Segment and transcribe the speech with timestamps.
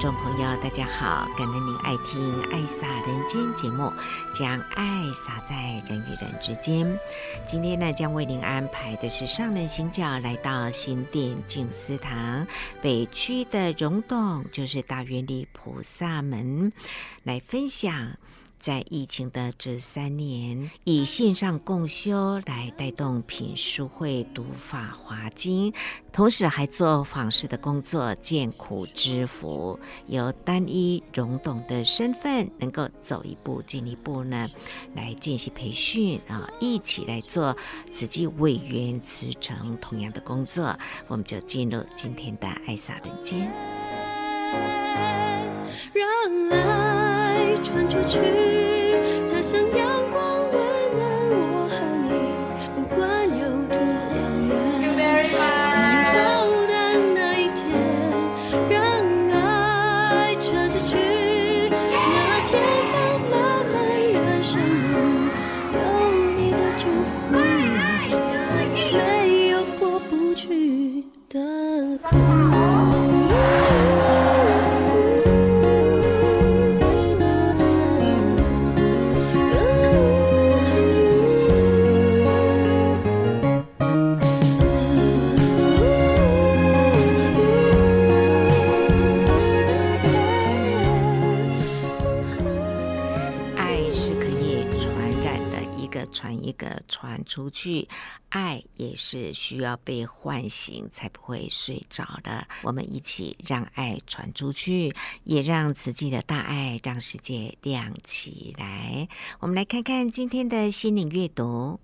[0.00, 1.28] 众朋友，大家好！
[1.36, 3.92] 感恩您爱听《爱洒人间》节目，
[4.34, 5.54] 将爱洒在
[5.86, 6.98] 人与人之间。
[7.46, 12.46] 今天呢，将为您安排的是上人行脚来到新店静思堂
[12.80, 16.72] 北区的溶洞，就是大圆里菩萨门，
[17.22, 18.16] 来分享。
[18.60, 25.72] 在疫情的这三年，以线上共修来带动品书会读法华经，
[26.12, 29.80] 同时还做访视的工作，见苦知福。
[30.08, 34.46] 由单一溶洞的身份，能够走一步进一步呢，
[34.94, 37.56] 来进行培训啊，一起来做
[37.90, 40.78] 慈济委员慈诚同样的工作。
[41.08, 43.50] 我们就进入今天的爱洒人间。
[45.94, 46.99] 让爱
[47.70, 48.59] 传出去，
[97.60, 97.86] 去，
[98.30, 102.46] 爱也是需要被唤醒，才不会睡着的。
[102.62, 104.94] 我们一起让爱传出去，
[105.24, 109.06] 也让慈济的大爱让世界亮起来。
[109.40, 111.78] 我们来看看今天的心灵阅读。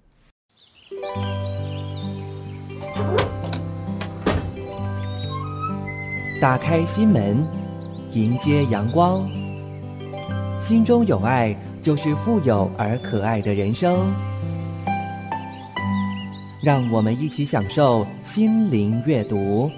[6.41, 7.47] 打开心门，
[8.13, 9.29] 迎接阳光。
[10.59, 14.11] 心中有爱，就是富有而可爱的人生。
[16.67, 19.71] 让我们一起享受心灵阅读。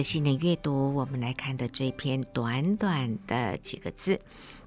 [0.00, 4.18] 的心灵阅读，我们来看的这篇短短的几个字。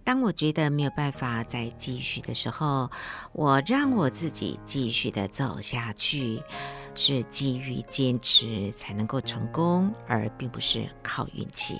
[0.03, 2.87] 当我觉得没有办法再继续的时候，
[3.31, 6.39] 我让我自己继续的走下去，
[6.93, 11.79] 是基于坚持才能够成功，而并不是靠运气。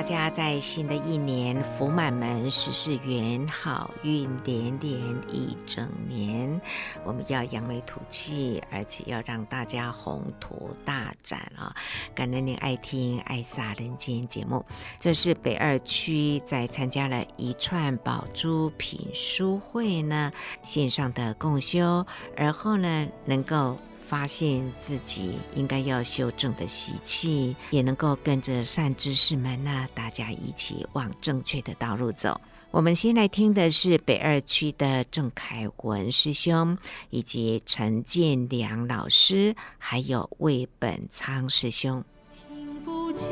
[0.00, 4.98] 大家在新的一年福满门，事事圆，好运连连
[5.30, 6.58] 一整年。
[7.04, 11.76] 我们要扬眉吐气，而且要让大家宏图大展啊！
[12.14, 14.64] 感恩您爱听《爱洒人间》节目，
[14.98, 20.32] 这是北二区在参加了一串宝珠品书会呢
[20.62, 22.06] 线上的共修，
[22.38, 23.76] 而后呢能够。
[24.10, 32.40] 发现自己应该要修正的习气，也能够跟着善知识们呢，大家一起往正确的道路走。
[32.72, 36.76] 我们先来听的是北二区的郑凯文师兄，
[37.10, 42.04] 以及陈建良老师，还有魏本昌师兄。
[42.48, 43.28] 听不见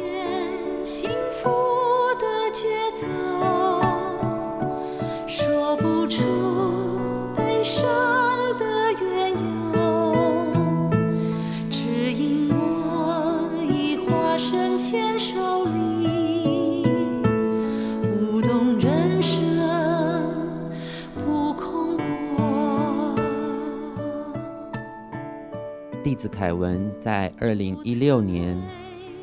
[26.19, 28.61] 子凯文在二零一六年，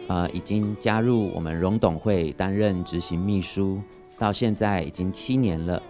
[0.08, 3.82] 呃，已经加入我们荣董会担任执行秘书，
[4.18, 5.84] 到现在已经七年了。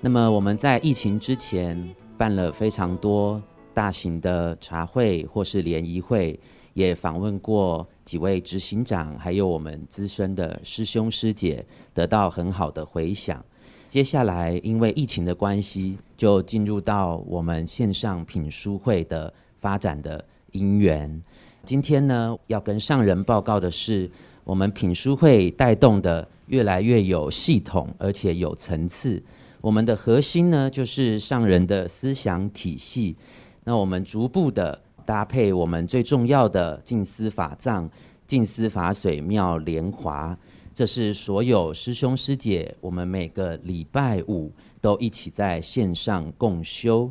[0.00, 3.40] 那么我们在疫情之前办了非常多
[3.72, 6.38] 大型的茶会或是联谊会。
[6.74, 11.62] 也访问过几位执行长，还有我们资深的师兄师姐，
[11.92, 13.44] 得到很好的回响。
[13.88, 19.30] 接下来因为疫情的关系，就进入到我们线上品书会的
[19.60, 21.22] 发展的因缘。
[21.64, 24.10] 今天呢，要跟上人报告的是，
[24.44, 29.22] 我们品书会带动的越来越有系统，而且有层次。
[29.60, 33.16] 我们的核心呢，就是上人的思想体系。
[33.64, 34.80] 那我们逐步的。
[35.04, 37.90] 搭配我们最重要的静思法藏、
[38.24, 40.34] 静思法水妙莲华，
[40.72, 47.10] 这是所有师兄师姐，我们每个礼拜五都一起在线上共修。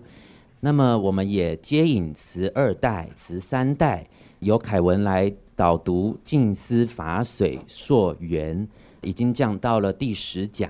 [0.63, 4.07] 那么我们也接引慈二代、慈三代，
[4.39, 8.67] 由凯文来导读静思法水溯源，
[9.01, 10.69] 已经讲到了第十讲。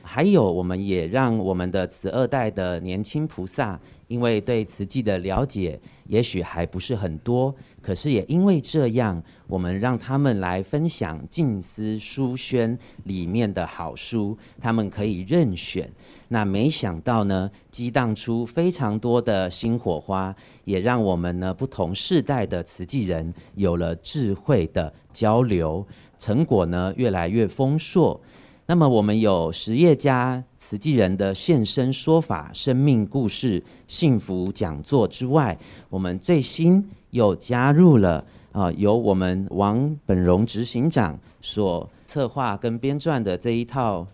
[0.00, 3.78] 还有，我们也让我们的慈二代的年轻菩萨。
[4.08, 15.90] 因为对慈济的了解也许还不是很多，可是也因为这样，我们让他们来分享《静思书轩》里面的好书，他们可以任选。
[16.32, 20.34] 那没想到呢，激荡出非常多的新火花，
[20.64, 25.86] 也让我们呢不同世代的慈济人有了智慧的交流，
[26.18, 28.18] 成果呢越来越丰硕。
[28.64, 35.58] 那么我们有实业家慈济人的现身说法、生命故事、幸福讲座之外，
[35.90, 44.06] 我们最新又加入了啊，由我们王本荣执行长所策划跟编撰的这一套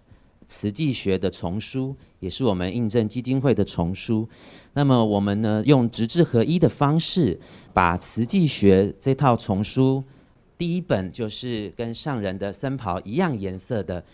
[0.49, 4.29] 慈济学的丛书，也是我们印证基金会的丛书。
[4.75, 7.39] 那么我们呢，用直至合一的方式，
[7.73, 10.03] 把慈济学这套丛书
[10.57, 14.05] 第一本就是跟上人的僧袍一样颜色的。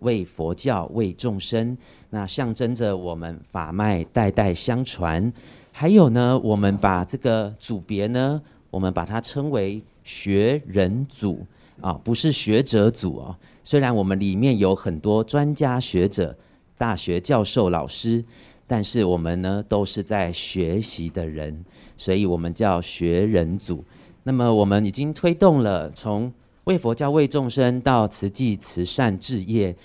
[0.00, 1.78] 为佛教，为众生，
[2.10, 5.32] 那象征着我们法脉代代相传。
[5.70, 11.46] 还有呢，我们把这个组别呢，我们把它称为学人组
[11.80, 13.36] 啊，不是学者组哦。
[13.62, 16.36] 虽然我们里面有很多专家学者、
[16.82, 18.24] 大学教授、老师，
[18.66, 21.64] 但是我们呢都是在学习的人，
[21.96, 23.84] 所以我们叫学人组。
[24.24, 26.32] 那么我们已经推动了从
[26.64, 29.76] 为佛教、为众生到慈济慈善志业。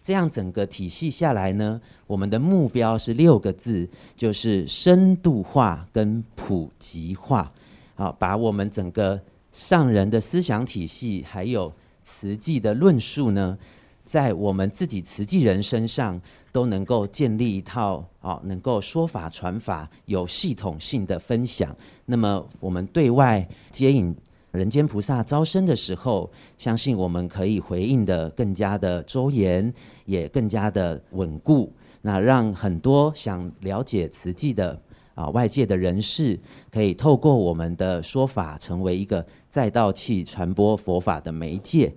[0.00, 7.50] 这样整个体系下来呢，我们的目标是六个字，就是深度化跟普及化。
[7.96, 9.20] 好，把我们整个
[9.50, 11.72] 上人的思想体系，还有
[12.04, 13.58] 慈济的论述呢，
[14.04, 16.20] 在我们自己慈济人身上
[16.54, 21.74] 都能够建立一套啊，能够说法传法、有系统性的分享。
[22.06, 24.14] 那么我们对外接引。
[24.52, 31.72] 人间菩萨招生的时候，相信我们可以回应得更加的周延，也更加的稳固。
[32.00, 34.80] 那让很多想了解慈济的
[35.16, 36.38] 啊外界的人士，
[36.70, 41.92] 可以透过我们的说法，成为一个载道器传播佛法的媒介。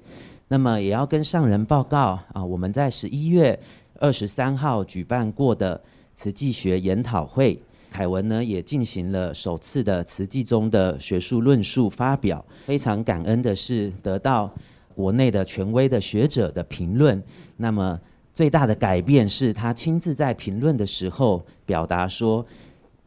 [0.47, 3.59] 那么也要跟上人报告啊，我们在十一月
[3.99, 5.81] 二十三号举办过的
[6.15, 7.61] 慈济学研讨会。
[7.89, 14.53] 凯文呢也进行了首次的慈济中的学术论述发表，非常感恩的是得到
[14.93, 17.21] 国内的权威的学者的评论。
[17.55, 17.99] 那么
[18.33, 22.45] 最大的改变是他亲自在评论的时候表达说，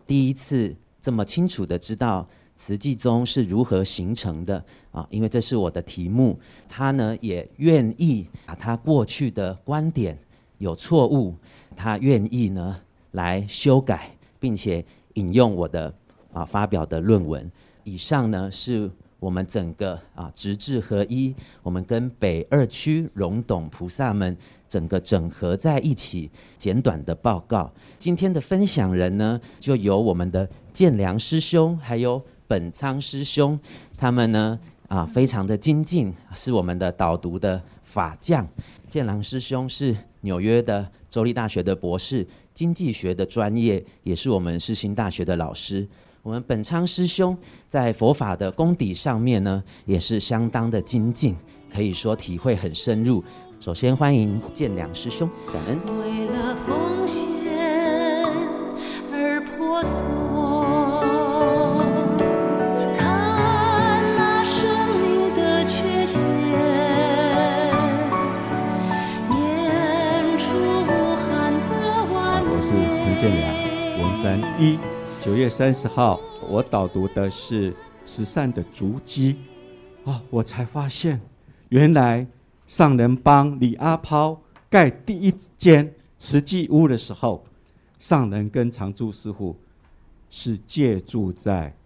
[0.07, 6.41] 第一次这么清楚的知道慈济中是如何形成的啊，因为这是我的题目。
[6.69, 10.19] 他呢也愿意把他过去的观点
[10.61, 11.35] 有错误，
[11.75, 14.13] 他愿意呢来修改。
[14.41, 14.83] 并且
[15.15, 15.93] 引用我的
[16.33, 17.53] 啊发表的论文。
[17.85, 24.35] 以上呢是我们整个啊直至合一，我们跟北二区荣董菩萨们
[24.67, 27.71] 整个整合在一起简短的报告。
[27.99, 33.61] 今天的分享人呢，就由我们的建良师兄还有本仓师兄，
[33.99, 38.49] 他们呢啊非常的精进，是我们的导读的法将。
[38.89, 42.27] 建良师兄是纽约的州立大学的博士。
[42.53, 45.89] 经济学的专业也是我们世新大学的老师。
[46.23, 47.35] 我们本昌师兄
[47.69, 51.35] 在佛法的功底上面呢，也是相当的精进，
[51.73, 53.25] 可以说体会很深入。
[53.61, 55.79] 首先欢迎建良师兄，感恩。
[55.99, 58.27] 为了奉献
[59.11, 60.03] 而婆娑，
[73.21, 74.79] 建良，文山一
[75.21, 79.37] 九月三十号，我导读的是慈善的足迹，
[80.07, 81.21] 啊，我才发现，
[81.69, 82.27] 原来
[82.67, 87.45] 上人帮李阿抛盖第一间慈济屋的时候，
[87.99, 89.55] 上人跟常住师父
[90.31, 91.77] 是借住在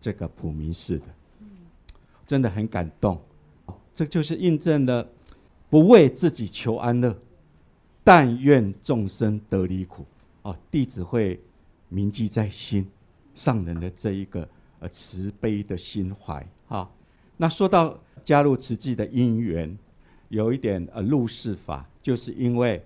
[0.00, 1.06] 这个普明寺的，
[2.24, 3.20] 真的很感动，
[3.92, 5.04] 这就是印证了
[5.68, 7.18] 不为自己求安乐。
[8.04, 10.06] 但愿众生得离苦，
[10.48, 11.38] 哦，弟子会
[11.90, 12.88] 铭记在心，
[13.34, 16.46] 上人的这一个呃慈悲的心怀。
[16.66, 16.90] 哈，
[17.36, 19.78] 那说到加入慈济的因缘，
[20.30, 22.82] 有一点呃入世法，就是因为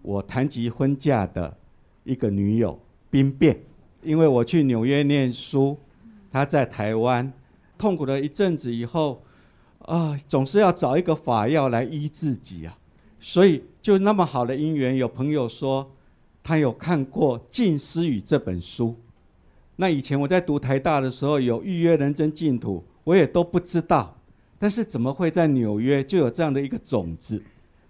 [0.00, 1.54] 我谈及婚嫁的
[2.04, 3.62] 一个女友兵变，
[4.02, 5.76] 因为我去纽约念书，
[6.30, 7.30] 她在台湾
[7.76, 9.22] 痛苦了一阵子以后，
[9.80, 12.78] 啊，总是要找一个法药来医自己啊。
[13.20, 15.92] 所以，就那么好的因缘，有朋友说
[16.42, 18.96] 他有看过《静思语》这本书。
[19.76, 24.16] 那以前我在读台大的时候，有预约人真净土，我也都不知道。
[24.58, 27.42] 但是怎么会在纽约就有这样的一个种子？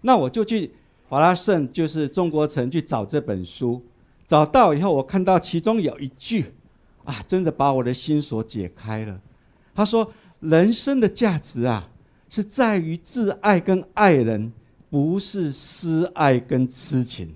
[0.02, 0.70] 那我就去
[1.08, 3.82] 法拉盛，就是中国城去找这本书。
[4.26, 6.52] 找到以后，我看到其中有一句，
[7.04, 9.20] 啊，真的把我的心锁解开了。
[9.74, 11.90] 他说：“人生的价值啊，
[12.28, 14.52] 是在于自爱跟爱人。”
[14.92, 17.34] 不是私爱跟痴情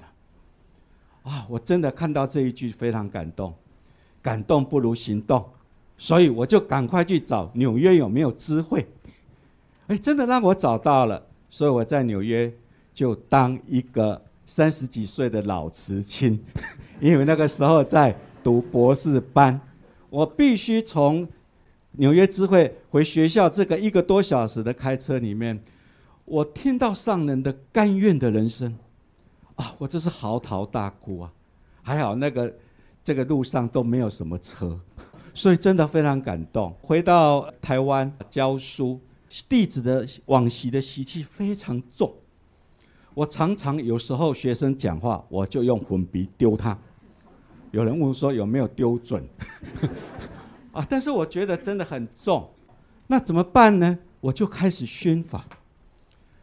[1.26, 1.44] 啊！
[1.50, 3.52] 我真的看到这一句非常感动，
[4.22, 5.44] 感动不如行动，
[5.98, 8.86] 所以我就赶快去找纽约有没有知会。
[9.88, 12.52] 哎，真的让我找到了，所以我在纽约
[12.94, 16.40] 就当一个三十几岁的老慈青，
[17.00, 19.60] 因为那个时候在读博士班，
[20.08, 21.26] 我必须从
[21.92, 25.60] 纽约知会回学校这个一个多小时的开车里面。
[26.24, 28.76] 我听到上人的甘愿的人生，
[29.56, 31.32] 啊，我这是嚎啕大哭啊！
[31.82, 32.54] 还好那个
[33.02, 34.78] 这个路上都没有什么车，
[35.32, 36.74] 所以真的非常感动。
[36.82, 39.00] 回到台湾教书，
[39.48, 42.14] 弟子的往昔的习气非常重。
[43.14, 46.78] 我常常有时候学生讲话，我就用粉笔丢他。
[47.70, 49.26] 有人问说有没有丢准？
[50.72, 52.50] 啊，但是我觉得真的很重，
[53.06, 53.98] 那怎么办呢？
[54.20, 55.46] 我就开始熏法。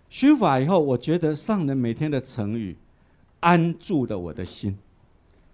[0.10, 2.78] 熏法以后，我觉得上人每天的成语，
[3.44, 4.78] 安住了我的心，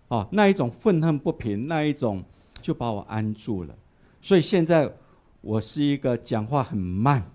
[0.09, 2.23] 哦，那一种愤恨不平，那一种
[2.61, 3.75] 就把我安住了。
[4.21, 4.93] 所以现在
[5.41, 7.31] 我是一个讲话很慢，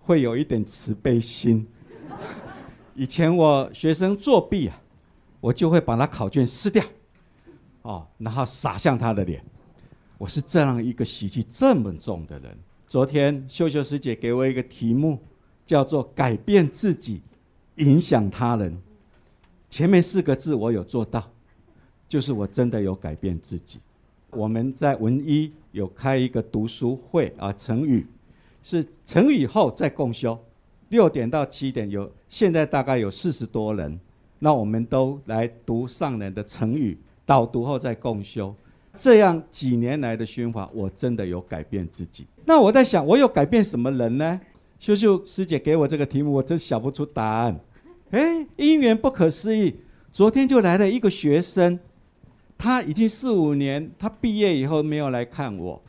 [0.00, 1.66] 会有一点慈悲心。
[2.96, 4.82] 以前我学生作弊啊，
[5.40, 6.84] 我就会把他考卷撕掉，
[7.82, 9.44] 哦，然后撒向他的脸。
[10.18, 12.58] 我是这样一个习气这么重的人。
[12.86, 15.20] 昨天秀秀师姐给我一个题目。
[15.66, 17.22] 叫做改变自己，
[17.78, 18.80] 影响他人。
[19.68, 21.30] 前面四个字我有做到，
[22.08, 23.80] 就是我真的有改变自己。
[24.30, 28.06] 我们在文一有开一个读书会啊，成语
[28.62, 30.38] 是成语后再共修，
[30.88, 33.98] 六点到七点有，现在大概有四十多人，
[34.38, 38.54] 那我们都来读上人的成语，导读后再共修。
[38.94, 42.26] 这样几年来的熏法，我真的有改变自己。
[42.44, 44.40] 那我在想，我有改变什么人呢？
[44.78, 47.60] 秀秀师姐给我这个题目，我真想不出答案。
[48.10, 49.76] 哎，因缘不可思议。
[50.12, 51.78] 昨天就来了一个学生，
[52.56, 55.82] 他已经四五年，他毕业以后没有来看我。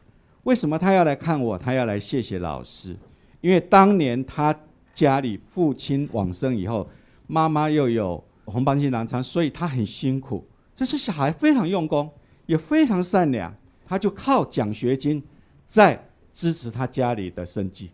[0.43, 1.57] 为什么他要来看我？
[1.57, 2.95] 他要来谢谢老师，
[3.41, 4.57] 因为当年他
[4.93, 6.89] 家里父亲往生以后，
[7.27, 10.45] 妈妈又有红斑性狼疮，所以他很辛苦。
[10.75, 12.09] 这是小孩非常用功，
[12.45, 13.53] 也非常善良，
[13.85, 15.23] 他就靠奖学金
[15.67, 17.91] 在支持他家里的生计。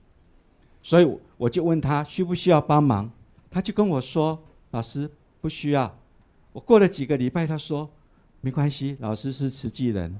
[0.81, 3.11] 所以我就问他需不需要帮忙，
[3.53, 5.07] 他就跟我说：“老师
[5.39, 5.95] 不需要。”
[6.51, 7.87] 我过了几个礼拜，他说
[8.41, 10.19] ：“没关系，老师是慈济人。”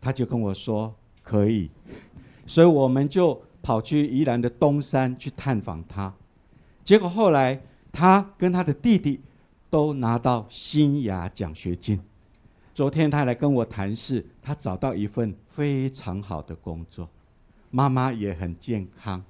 [0.00, 0.94] 他就跟我说
[1.24, 1.68] ：“可以。”
[2.46, 6.14] 所以我们就跑去宜兰的东山去探访他。
[6.84, 7.60] 结果后来
[7.90, 9.20] 他跟他的弟弟
[9.68, 12.00] 都拿到新雅奖学金。
[12.72, 17.08] 昨天他来跟我谈事，他找到一份非常好的工作，
[17.70, 19.22] 妈妈也很健康。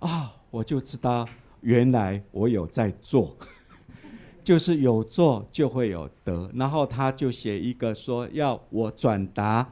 [0.00, 1.28] 啊、我就知道，
[1.62, 3.36] 原来我有在做，
[4.44, 6.50] 就是有做就会有得。
[6.54, 9.68] 然后他就写一个说要我转达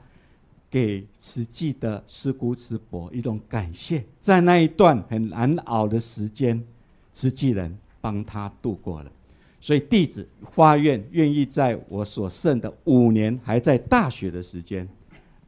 [0.70, 6.64] 给慈济的师姑师伯一种感谢，在那一段很难熬的时间，
[7.12, 9.10] 慈济人帮他度过了。
[9.60, 14.88] 所以弟子发愿，愿意在我所剩的五年还在大学的时间，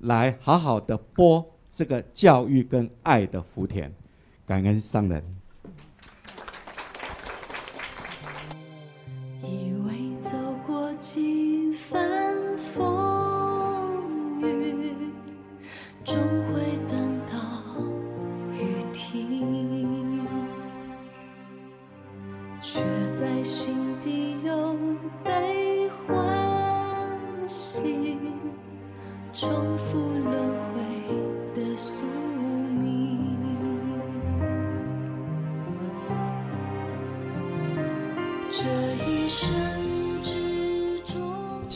[0.01, 3.91] 来好好的播这个教育跟爱的福田。
[4.45, 5.25] 感恩上人。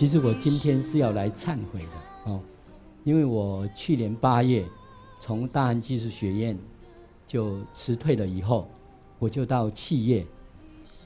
[0.07, 2.41] 其实我今天是要来忏悔的哦，
[3.03, 4.65] 因为我去年八月
[5.21, 6.57] 从大汉技术学院
[7.27, 8.69] 就辞退了以后，
[9.19, 10.25] 我就到企业。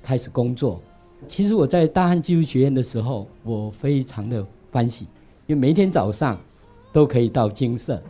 [0.02, 0.82] 开始工作，
[1.26, 5.06] 其实我在大汉技术学院的时候，我非常的欢喜，
[5.46, 6.38] 因为每天早上
[6.92, 8.02] 都可以到精舍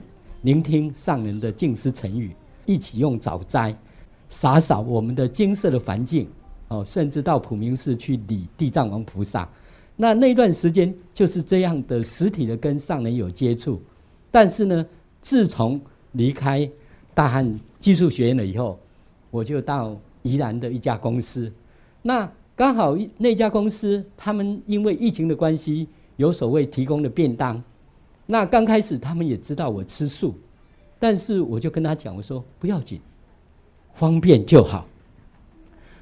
[0.43, 2.35] 聆听上人的静思成语，
[2.67, 3.73] 一起用早斋
[4.29, 6.29] 洒扫我们的精舍的环境，
[6.67, 9.49] 哦，甚至到普明寺去礼地藏王菩萨。
[10.01, 13.79] 那那段时间就是这样的实体的跟上人有接触，
[14.31, 14.87] 但是呢，
[15.21, 15.79] 自从
[16.13, 16.67] 离开
[17.13, 18.79] 大汉技术学院了以后，
[19.31, 21.53] 我就到宜兰的一家公司。
[22.01, 22.27] 那
[22.57, 27.63] 刚好那家公司，他们因为疫情的关系，有所谓提供的便当。
[28.25, 30.35] 那刚开始他们也知道我吃素，
[30.99, 32.99] 但是我就跟他讲，我说不要紧，
[33.93, 34.87] 方便就好。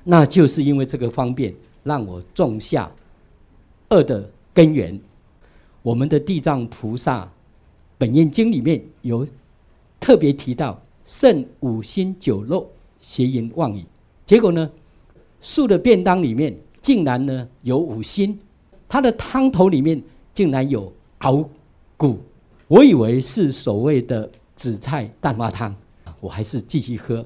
[0.05, 1.53] 那就是因为这个方便，
[1.83, 2.89] 让我种下
[3.91, 4.99] 恶的根源。
[5.83, 7.31] 我们的地藏菩萨
[7.97, 9.27] 本愿经里面有
[9.99, 13.85] 特别提到，慎五辛酒肉邪淫妄语，
[14.27, 14.71] 结果呢？
[15.41, 16.53] 素的便当里面
[16.83, 18.39] 竟然呢有五辛，
[18.89, 20.03] 它的汤头里面
[20.35, 21.49] 竟然有熬
[21.97, 22.19] 骨，
[22.67, 25.75] 我以为是所谓的紫菜蛋花汤，
[26.21, 27.25] 我还是继续喝。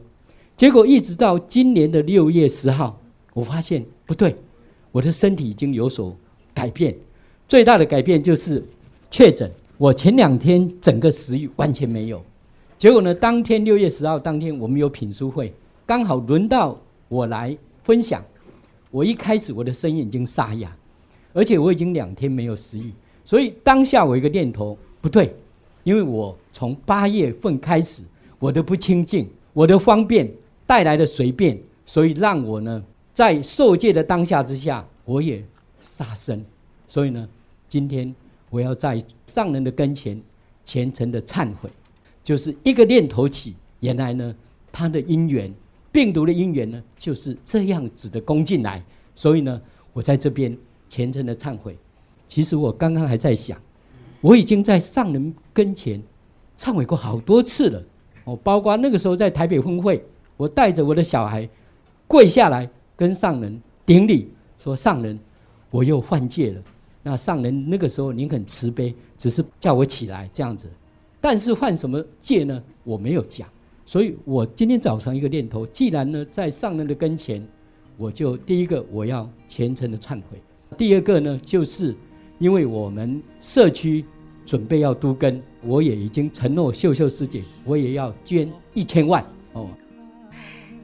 [0.59, 3.01] 结果一直到今年的六月十号，
[3.33, 4.37] 我发现不对，
[4.93, 6.15] 我的身体已经有所
[6.55, 6.95] 改变。
[7.49, 8.65] 最大的改变就是
[9.11, 12.23] 确诊，我前两天整个食欲完全没有。
[12.79, 15.53] 结果呢，当天六月十号当天我们有品书会，
[15.87, 17.57] 刚好轮到我来。
[17.85, 18.25] 分享，
[18.93, 20.71] 我一开始我的声音已经沙哑，
[21.33, 22.93] 而且我已经两天没有食欲，
[23.25, 25.35] 所以当下我一个念头不对，
[25.83, 28.05] 因为我从八月份开始，
[28.39, 30.33] 我的不清净，我的方便
[30.65, 32.81] 带来的随便，所以让我呢
[33.13, 35.45] 在受戒的当下之下，我也
[35.83, 36.43] 杀生，
[36.89, 37.29] 所以呢，
[37.69, 38.15] 今天
[38.49, 40.19] 我要在上人的跟前
[40.65, 41.69] 虔诚的忏悔，
[42.25, 44.35] 就是一个念头起，原来呢
[44.73, 45.53] 他的因缘。
[45.91, 48.83] 病毒的因缘呢，就是这样子的攻进来，
[49.15, 49.61] 所以呢，
[49.93, 50.57] 我在这边
[50.89, 51.77] 虔诚的忏悔。
[52.27, 53.61] 其实我刚刚还在想，
[54.23, 56.03] 我已经在上人跟前
[56.57, 57.83] 忏悔过好多次了。
[58.25, 60.03] 哦，包括那个时候在台北分会，
[60.39, 61.47] 我带着我的小孩
[62.09, 62.67] 跪下来
[62.97, 65.19] 跟上人顶礼，说上人，
[65.73, 66.63] 我又犯戒了。
[67.03, 70.69] 那上人那个时候您很慈悲，只是叫我起来这样子，
[71.21, 72.63] 但是犯什么戒呢？
[72.85, 73.49] 我没有讲。
[73.85, 77.45] 所以我今天早上一个念头，既然呢在上人的跟前，
[77.97, 80.41] 我就第一个我要虔诚的忏悔，
[80.79, 81.93] 第二个呢就是
[82.39, 84.05] 因为我们社区
[84.47, 89.69] 准备要都根，我也已经承诺秀秀师姐，我也要捐一千万哦。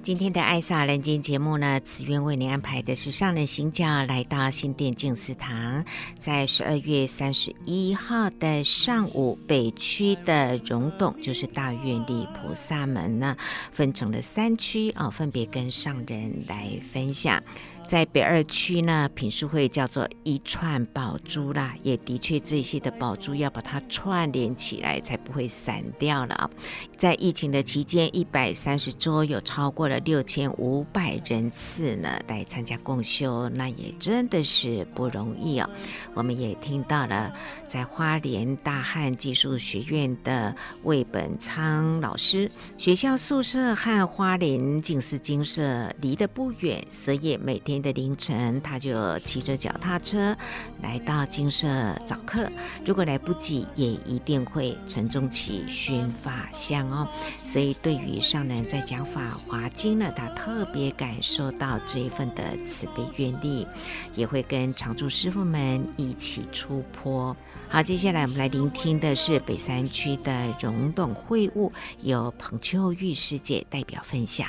[0.09, 5.85] 今天的艾萨人间节目呢，慈愿为您安排的是上人行脚来到新店静思堂，
[6.19, 13.37] 在十二月三十一号的上午，北区的溶洞就是大愿力菩萨门呢，
[13.71, 17.43] 分成了三区啊，分别跟上人来分享。
[17.89, 26.51] 在北二区呢，品书会叫做一串宝珠啦，也的确这些的宝珠要把它串联起来，才不会散掉了啊。
[26.99, 35.71] 在疫情的期间，一百三十桌有超过了六千五百人次呢来参加共修，那也真的是不容易哦。
[36.13, 37.33] 我们也听到了，
[37.69, 47.78] 在花莲大汉技术学院的魏本昌老师，学校宿舍和花莲静思精舍离得不远，所以每天。
[47.81, 50.37] 的凌晨，他就骑着脚踏车
[50.83, 51.69] 来到金色
[52.07, 52.51] 早课。
[52.85, 57.09] 如果来不及，也一定会晨钟起熏法香哦。
[57.45, 63.67] 所以，对于上人在讲法华经呢，他特别感受到这一份的慈悲愿力，
[64.15, 67.37] 也会跟常住师父们一起出坡。
[67.69, 74.49] 好，接下来我们来聆听的是北山区的溶洞会务，由彭秋玉师姐代表分享。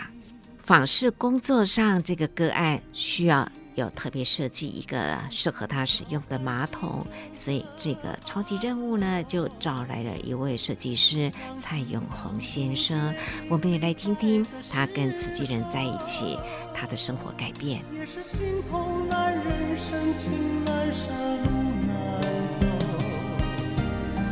[0.69, 7.03] 访视工作上，这个个案需要有特别设计一个适合他使用的马桶，
[7.33, 13.11] 所以这个超级任务呢，就找来了一位设计师蔡永红先生。
[13.49, 16.37] 我们也来听听他跟慈济人在一起，
[16.71, 17.83] 他的生活改变。
[17.91, 20.29] 也是心痛难忍，深情
[20.65, 21.01] 难舍，
[21.45, 21.49] 路
[21.87, 22.21] 难
[22.59, 22.67] 走，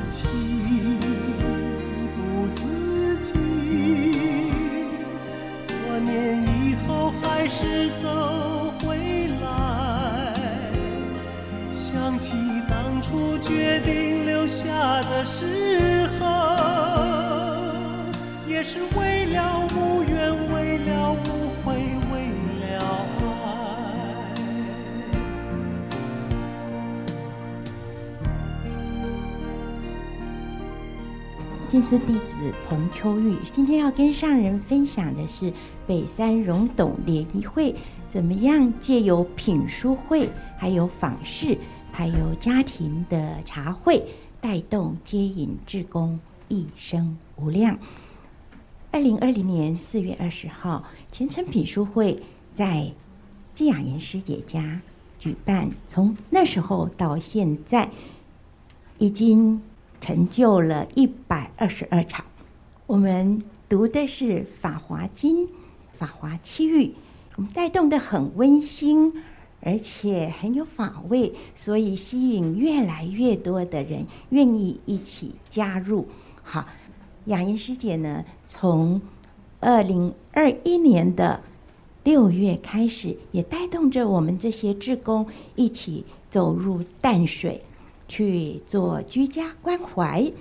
[0.08, 0.30] 情
[2.16, 4.37] 不自禁。
[6.08, 10.34] 多年以后还是走回来
[11.74, 12.32] 想起
[12.70, 16.26] 当初决定留下的时候
[18.48, 19.68] 也是为了
[31.68, 35.52] 静思弟子彭秋玉，今天要跟上人分享的是
[35.86, 37.76] 北山荣董联谊会
[38.10, 41.58] 怎么样借由品书会，还有访视，
[41.92, 44.02] 还有家庭的茶会，
[44.40, 47.78] 带动接引志工一生无量。
[48.90, 52.18] 二零二零年四月二十号，虔诚品书会
[52.54, 52.90] 在
[53.54, 54.80] 季雅妍师姐家
[55.20, 57.90] 举办，从那时候到现在，
[59.00, 59.62] 已经。
[60.08, 62.24] 成就了一百二十二场，
[62.86, 64.24] 我们读的是
[64.62, 65.36] 《法华经》
[65.92, 66.86] 《法华七喻》，
[67.36, 69.22] 我们带动的很温馨，
[69.60, 76.08] 而且很有法味，所以吸引越来越多的人愿意一起加入。
[76.42, 76.66] 好，
[77.26, 79.02] 雅音师姐呢，从
[79.60, 81.44] 二零二一年的
[82.06, 87.62] 六月开始，也带动着我们这些志工一起走入淡水。
[88.08, 90.32] 去做居家关怀。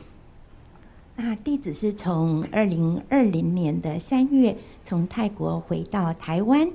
[1.16, 6.70] 那弟子是从二零二零年的三月从泰国回到台湾，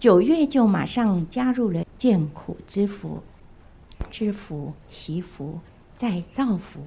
[0.00, 3.22] 九月就马上加入了见苦知福、
[4.10, 5.60] 知福惜福
[5.96, 6.80] 再造福。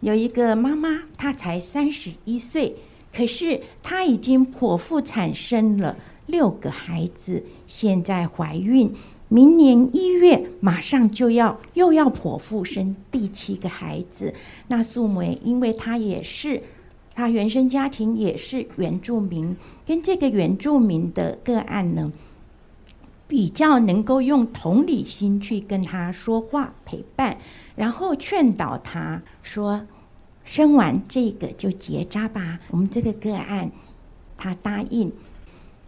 [0.00, 2.76] 有一个妈妈，她才三十一岁，
[3.12, 8.94] 可是她已经剖腹产生了六个孩子，现在怀孕。
[9.28, 14.32] 明年一月马上就要又要剖腹生第七个孩子，
[14.68, 16.62] 那素梅因为她也是，
[17.14, 22.12] 她原生家庭也是原住民，跟这个原住民的个案呢，
[23.26, 27.38] 比较能够用同理心去跟他说话陪伴，
[27.74, 29.84] 然后劝导他说，
[30.44, 32.60] 生完这个就结扎吧。
[32.70, 33.72] 我们这个个案，
[34.36, 35.10] 他答应。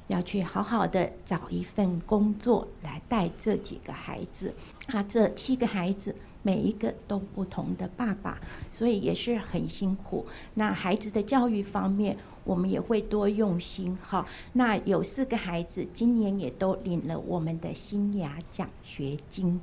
[0.09, 4.53] 要去好好的找一份工作来带这几个孩子，
[4.87, 8.39] 他这七个孩子每一个都不同的爸爸，
[8.73, 10.27] 所以也是很辛苦。
[10.55, 13.97] 那孩子的教育方面，我们也会多用心。
[14.01, 19.61] 好，那有四个孩子今年也都领了我们的新芽奖学金。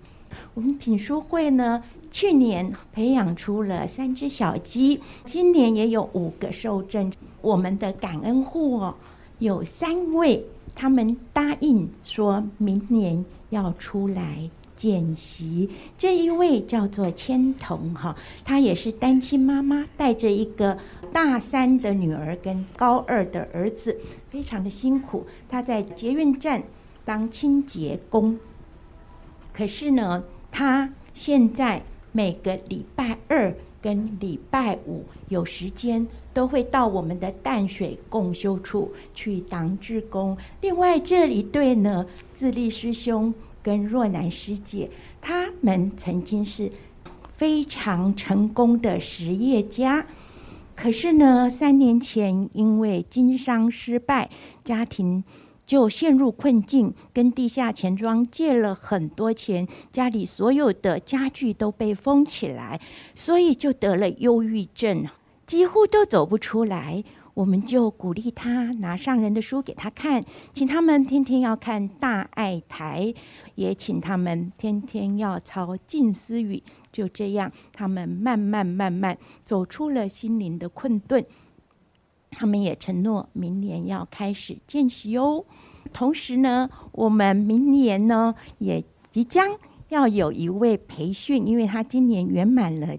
[0.53, 1.81] 我们品书会呢，
[2.11, 7.11] 去年培养出了三只小鸡，今年也有五个受证。
[7.41, 8.95] 我们的感恩户哦。
[9.39, 15.69] 有三位，他们答应说明年要出来见习。
[15.97, 20.77] 这一位叫做千童哈，她也是单亲妈妈，带着一个
[21.11, 25.25] 大三的女儿跟高二的儿子，非常的辛苦。
[25.49, 26.63] 她在捷运站
[27.03, 28.39] 当清洁工，
[29.53, 36.07] 可是呢，她现在每个礼拜二跟礼拜五有时间。
[36.35, 40.37] 都会到我们的淡水共修处去当志工。
[40.59, 44.89] 另外这一对呢，自立师兄跟若男师姐，
[45.21, 46.69] 他们曾经是
[47.37, 50.05] 非常成功的实业家，
[50.75, 54.29] 可是呢，三年前因为经商失败，
[54.65, 55.23] 家庭
[55.65, 62.81] 就陷入困境，跟地下钱庄借了很多钱，家里所有的家具都被封起来，
[63.15, 65.05] 所以就得了忧郁症。
[65.45, 67.03] 几乎都走不出来，
[67.35, 73.13] 我们就鼓励他拿上人的书给他看，请他们天天要看大爱台，
[73.55, 76.63] 也请他们天天要抄静思语。
[76.91, 81.25] 就这样，他们慢慢慢慢走出了心灵的困顿。
[82.31, 85.45] 他们也承诺明年要开始见习哦。
[85.93, 89.57] 同时呢，我们明年呢也即将
[89.89, 92.97] 要有一位培训，因为他今年圆满了。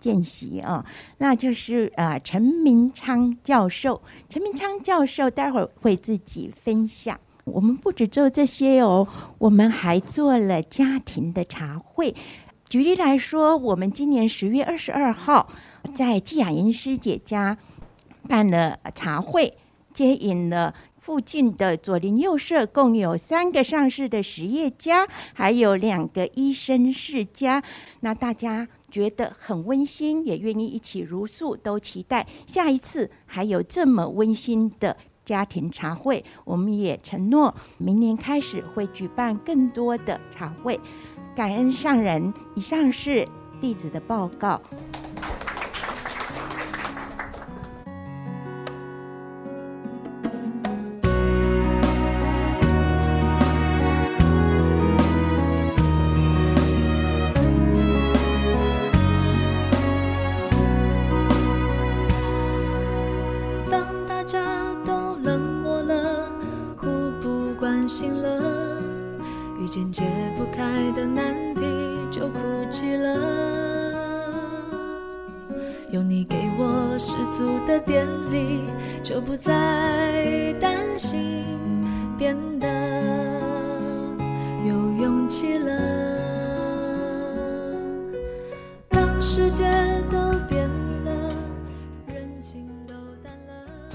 [0.00, 0.84] 见习啊，
[1.18, 4.00] 那就是呃陈明昌教授。
[4.28, 7.18] 陈明昌教授待会儿会自己分享。
[7.44, 9.08] 我们不止做这些哦，
[9.38, 12.14] 我们还做了家庭的茶会。
[12.68, 15.48] 举例来说，我们今年十月二十二号
[15.94, 17.56] 在季雅妍师姐家
[18.28, 19.56] 办了茶会，
[19.94, 27.62] 接引了附近的左邻右舍，共有三个上市的实业家，还有两个医生世家。
[28.00, 28.68] 那大家。
[28.90, 36.24] 觉得很温馨，也愿意一起如素，都期待下一次还有这么温馨的家庭茶会。
[36.44, 40.80] 我们也承诺明年开始会举办更多的茶会。
[41.36, 43.28] 感恩上人，以上是
[43.60, 44.60] 弟子的报告。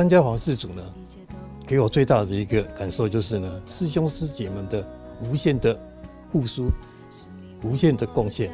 [0.03, 0.83] 参加皇氏组呢，
[1.65, 4.85] 给我最大的一个感受就是呢，师兄师姐们的
[5.21, 5.79] 无限的
[6.29, 6.69] 付出，
[7.61, 8.51] 无限的贡献，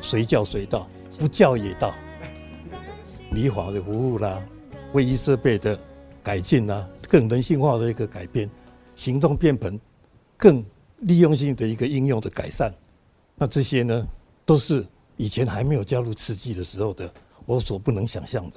[0.00, 0.88] 随叫随到，
[1.20, 1.94] 不叫也到。
[3.30, 4.42] 礼法的服务啦，
[4.92, 5.78] 卫浴设备的
[6.20, 8.50] 改进啦，更人性化的一个改变，
[8.96, 9.80] 行动变盆
[10.36, 10.64] 更
[11.02, 12.74] 利用性的一个应用的改善，
[13.36, 14.04] 那这些呢，
[14.44, 14.84] 都是
[15.16, 17.08] 以前还没有加入慈济的时候的
[17.46, 18.56] 我所不能想象的。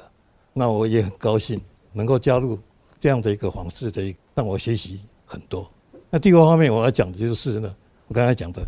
[0.54, 1.62] 那我也很高兴
[1.96, 2.60] 能够加入。
[2.98, 5.70] 这样的一个方式的，让我学习很多。
[6.10, 7.76] 那第二个方面我要讲的就是呢，
[8.08, 8.66] 我刚才讲的，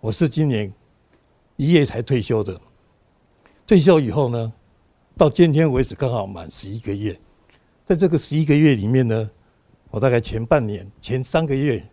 [0.00, 0.72] 我是今年
[1.56, 2.58] 一月才退休的。
[3.66, 4.50] 退休以后呢，
[5.18, 7.14] 到今天为止刚好满十一个月。
[7.84, 9.30] 在这个十一个月里面呢，
[9.90, 11.86] 我大概前半年、前三个月，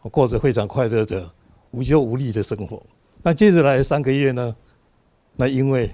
[0.00, 1.30] 我过着非常快乐的
[1.72, 2.82] 无忧无虑的生活。
[3.22, 4.56] 那接着来三个月呢，
[5.36, 5.90] 那因为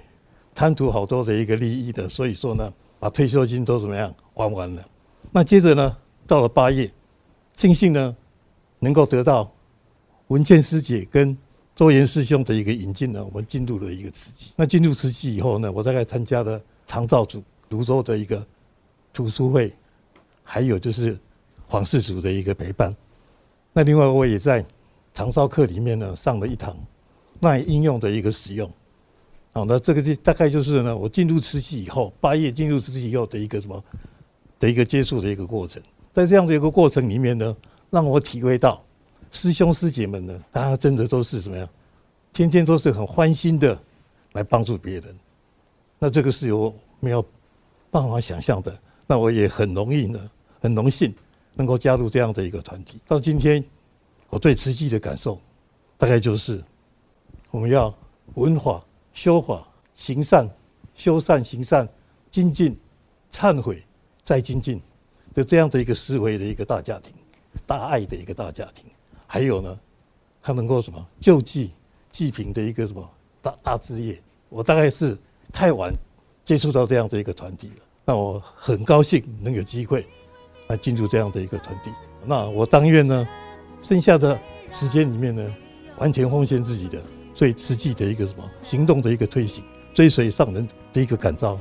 [0.54, 4.84] 贪图好多的一个利益的，所以说呢，把退休金都怎么样还完了。
[5.30, 6.90] 那接着呢，到了八月，
[7.54, 8.16] 庆幸呢，
[8.78, 9.50] 能够得到
[10.28, 11.36] 文倩师姐跟
[11.76, 14.52] 周岩师兄的一个引进呢，我们进入了一个慈济。
[14.56, 18.44] 那进入慈济以后呢，我大概参加了长照组、泸州的一个
[19.12, 19.72] 读书会，
[20.42, 21.16] 还有就是
[21.68, 22.94] 黄氏祖的一个陪伴。
[23.72, 24.64] 那另外我也在
[25.14, 26.76] 长照课里面呢上了一堂
[27.38, 28.68] 那应用的一个使用。
[29.58, 33.82] 好，那这个就大概就是呢，我进入慈济以后，八月进入慈济以后的一个什么？
[34.60, 35.82] 的一个接触的一个过程，
[36.14, 37.56] 在这样的一个过程里面呢，
[37.90, 38.80] 让我体会到
[39.32, 41.68] 师兄师姐们呢，大家真的都是怎么样，
[42.32, 43.76] 天天都是很欢心的
[44.34, 45.16] 来帮助别人。
[45.98, 47.24] 那这个是我没有
[47.90, 48.78] 办法想象的。
[49.08, 51.12] 那我也很容易呢，很荣幸
[51.54, 53.00] 能够加入这样的一个团体。
[53.08, 53.64] 到今天，
[54.30, 55.40] 我对慈济的感受，
[55.96, 56.62] 大概就是
[57.50, 57.92] 我们要
[58.34, 58.84] 文化、
[59.18, 60.48] 修法、行善、
[60.94, 61.88] 修善、行善、
[62.30, 62.78] 精进、
[63.32, 63.82] 忏悔。
[64.22, 64.78] 再精进
[65.32, 67.14] 的这样的一个思维的一个大家庭，
[67.66, 68.84] 大爱的一个大家庭，
[69.26, 69.80] 还有呢，
[70.42, 71.70] 他能够什么救济
[72.12, 74.22] 济贫的一个什么大大事业。
[74.50, 75.16] 我大概是
[75.50, 75.90] 太晚
[76.44, 80.06] 接触到这样的一个团体了，那我很高兴能有机会
[80.66, 81.90] 来进入这样的一个团体。
[82.26, 83.26] 那我当愿呢，
[83.80, 84.38] 剩下的
[84.70, 85.56] 时间里面呢，
[85.96, 87.00] 完全奉献自己的
[87.38, 89.62] 最实际的一个什么行动的一个推行，
[89.94, 91.56] 追随上人的一个感召。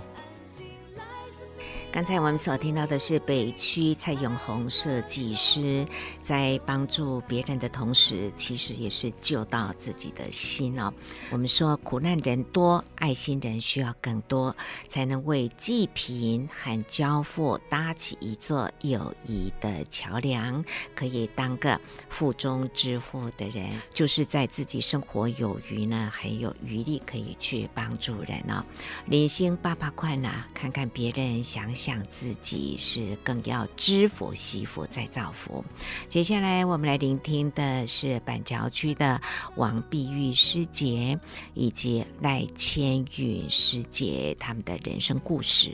[1.98, 5.84] 刚才我们所听到的是北区蔡永红设计师
[6.22, 10.94] 在帮助别人的同时，其实也是救到自己的心哦。
[11.32, 14.56] 我们说苦难人多，爱心人需要更多，
[14.88, 20.64] 才能为济贫和交付搭起一座友谊的桥梁，
[20.96, 28.64] 可以当个腹中之富的人，就是在自己生活有余呢，还有余力可以去帮助人哦。
[29.08, 31.74] 零星八八块呢，看看别人想。
[31.87, 35.64] 想自己是更要知福惜福再造福。
[36.10, 39.22] 接下来我们来聆听的是板桥区的
[39.56, 41.20] 王碧玉师姐
[41.54, 45.72] 以及赖千允师姐他们的人生故事。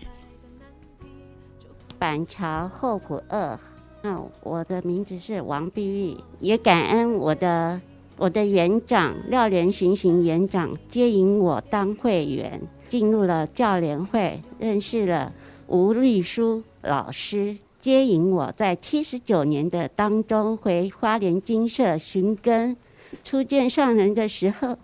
[1.98, 3.58] 板桥后埔二，
[4.02, 7.82] 那我的名字是王碧玉，也感恩我的
[8.18, 15.34] 我的园长廖连巡行园长接引我当会员，进入了教联会，认识了。
[15.74, 22.78] 吴丽书老师接引我，在七十九年的当中回花莲金舍寻根，
[23.24, 24.78] 初见上人的时候，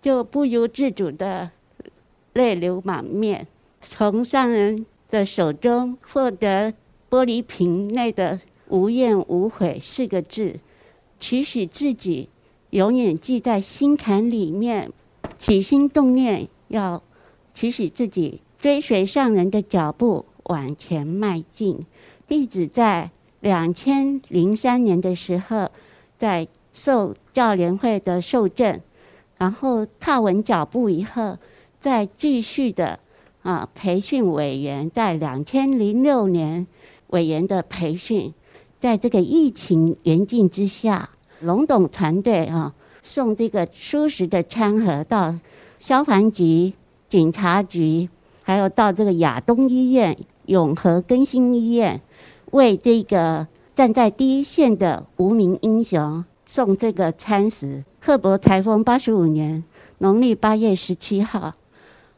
[0.00, 1.50] 就不由自主的
[2.34, 3.48] 泪流满面。
[3.80, 6.72] 从上人的手中获得
[7.10, 8.38] 玻璃瓶内的
[8.70, 10.60] “无怨无悔”四个字，
[11.18, 12.28] 期许自己
[12.70, 14.92] 永远记在心坎里面，
[15.36, 17.02] 起心动念要
[17.52, 18.40] 期许自己。
[18.60, 21.86] 追随上人的脚步往前迈进。
[22.28, 25.70] 弟子在两千零三年的时候，
[26.18, 28.78] 在受教联会的受证，
[29.38, 31.38] 然后踏稳脚步以后，
[31.80, 33.00] 再继续的
[33.42, 36.66] 啊培训委员，在两千零六年
[37.08, 38.34] 委员的培训，
[38.78, 41.08] 在这个疫情严峻之下，
[41.40, 45.34] 龙董团队啊送这个舒适的餐盒到
[45.78, 46.74] 消防局、
[47.08, 48.10] 警察局。
[48.50, 52.00] 还有到这个亚东医院、永和更新医院，
[52.50, 57.84] 为这个站在第一线的无名英雄送这个餐食。
[58.00, 59.62] 赫伯台风八十五年
[59.98, 61.54] 农历八月十七号，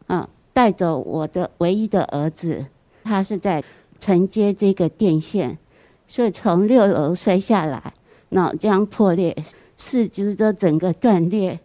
[0.06, 2.64] 嗯，带走我的唯一的儿子，
[3.04, 3.62] 他是在
[4.00, 5.58] 承接这个电线，
[6.08, 7.92] 所以从六楼摔下来，
[8.30, 9.36] 脑浆破裂，
[9.76, 11.60] 四肢都整个断裂。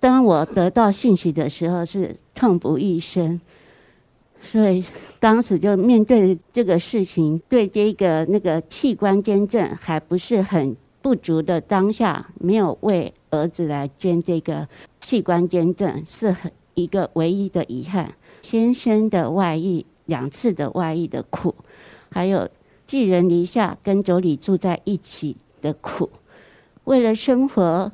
[0.00, 3.40] 当我得到信息的时候，是痛不欲生。
[4.44, 4.84] 所以
[5.18, 14.68] 当时就面对这个事情，对这个那个器官捐赠还不是很不足的当下，没有为儿子来捐这个
[15.00, 18.14] 器官捐赠，是很一个唯一的遗憾。
[18.42, 21.54] 先生的外遇，两次的外遇的苦，
[22.10, 22.48] 还有
[22.86, 26.10] 寄人篱下跟妯娌住在一起的苦。
[26.84, 27.90] 为了生活，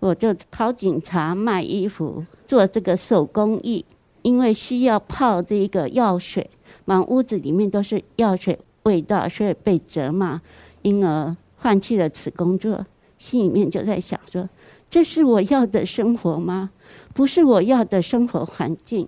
[0.00, 3.84] 我就跑警察、卖衣服、做这个手工艺。
[4.24, 6.48] 因为需要泡这个药水，
[6.86, 10.40] 满屋子里面都是药水味道，所以被责骂，
[10.80, 12.86] 因而放弃了此工作。
[13.18, 14.48] 心里面就在想说：
[14.88, 16.70] 这是我要的生活吗？
[17.12, 19.06] 不是我要的生活环境。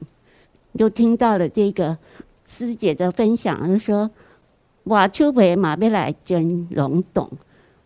[0.73, 1.97] 又听到了这个
[2.45, 4.11] 师姐的分享，就说：
[4.85, 7.31] 瓦丘北马贝来真龙懂，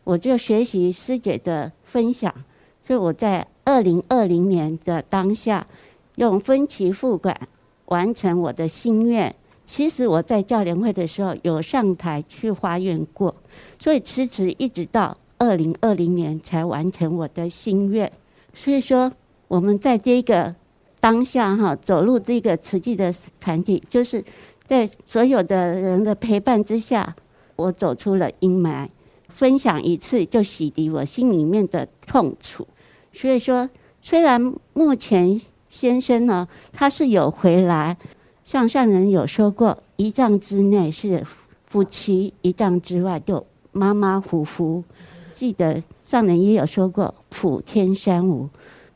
[0.03, 2.35] 我就学习师姐的分享，
[2.83, 5.65] 所以我在二零二零年的当下。
[6.21, 7.49] 用分期付款
[7.87, 9.35] 完成我的心愿。
[9.65, 13.35] 其实我在教联会的时候有上台去发愿过，
[13.79, 18.11] 所以迟迟一直到二零二零年才完成我的心愿。
[18.53, 19.11] 所以说，
[19.49, 20.55] 我们在这个
[21.01, 24.23] 当下哈，走入这个慈济的团体，就是
[24.67, 27.17] 在所有的人的陪伴之下，
[27.57, 28.87] 我走出了阴霾。
[29.33, 32.67] 分享一次就洗涤我心里面的痛楚。
[33.13, 33.71] 所以说，
[34.03, 35.41] 虽然目前。
[35.71, 37.97] 先生呢，他是有回来，
[38.45, 41.25] 像上人有说过，一丈之内是
[41.65, 44.83] 夫妻，一丈之外就马马虎虎。
[45.33, 48.51] 记得上人也有说过，普天三无，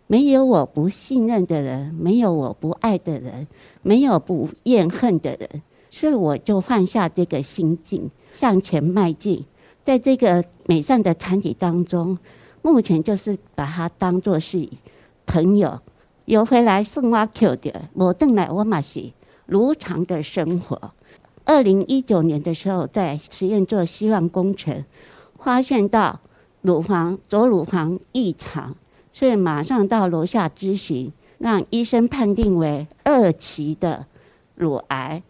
[0.08, 3.46] 没有我不信任的人，没有我不爱的人，
[3.82, 9.44] 没有不厌恨的人，所以我就放下这个心境，向前迈进，
[9.80, 12.18] 在这个美善的团体当中，
[12.62, 14.68] 目前就是把它当作是
[15.24, 15.80] 朋友。
[16.26, 19.12] 有回来送我 Q 的，我邓来我嘛是
[19.44, 20.92] 如常的生活。
[21.44, 24.82] 二零一九年的时候，在实验做希望工程，
[25.38, 26.20] 发现到
[26.62, 28.74] 乳房左乳房异常，
[29.12, 34.06] 所以马上到楼下咨询，让医生判定为二期的
[34.54, 35.22] 乳癌，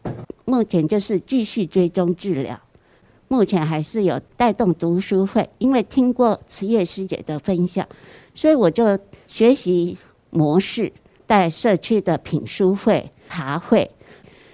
[0.45, 2.61] 目前就是继续追踪治疗。
[3.27, 7.85] 目前还是有带动读书会，因为听过慈叶师姐的分享，
[8.33, 9.99] 所以我就学习。
[10.35, 10.93] 模式
[11.27, 13.91] 带社区的品书会、茶会，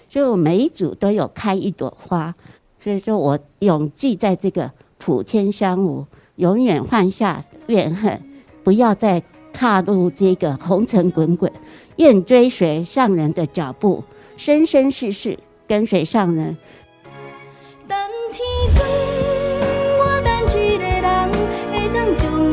[0.08, 2.34] 就每一组都有开一朵花，
[2.78, 8.22] 所以说我永记在这个普天三无，永远放下怨恨，
[8.62, 11.50] 不要再踏入这个红尘滚滚，
[11.96, 14.04] 愿追随上人的脚步，
[14.36, 16.56] 生生世世跟随上人。
[20.46, 20.58] 写
[21.86, 22.49] 一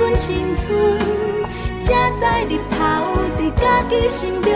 [0.00, 0.98] 本青春，
[1.86, 2.74] 在日头
[3.36, 4.50] 在家己心中。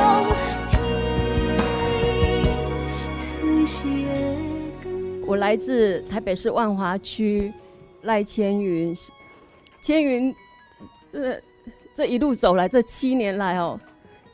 [5.26, 7.52] 我来自台北市万华区
[8.04, 8.96] 赖千云，
[9.82, 10.34] 千云，
[11.12, 11.38] 这
[11.92, 13.78] 这一路走来，这七年来哦，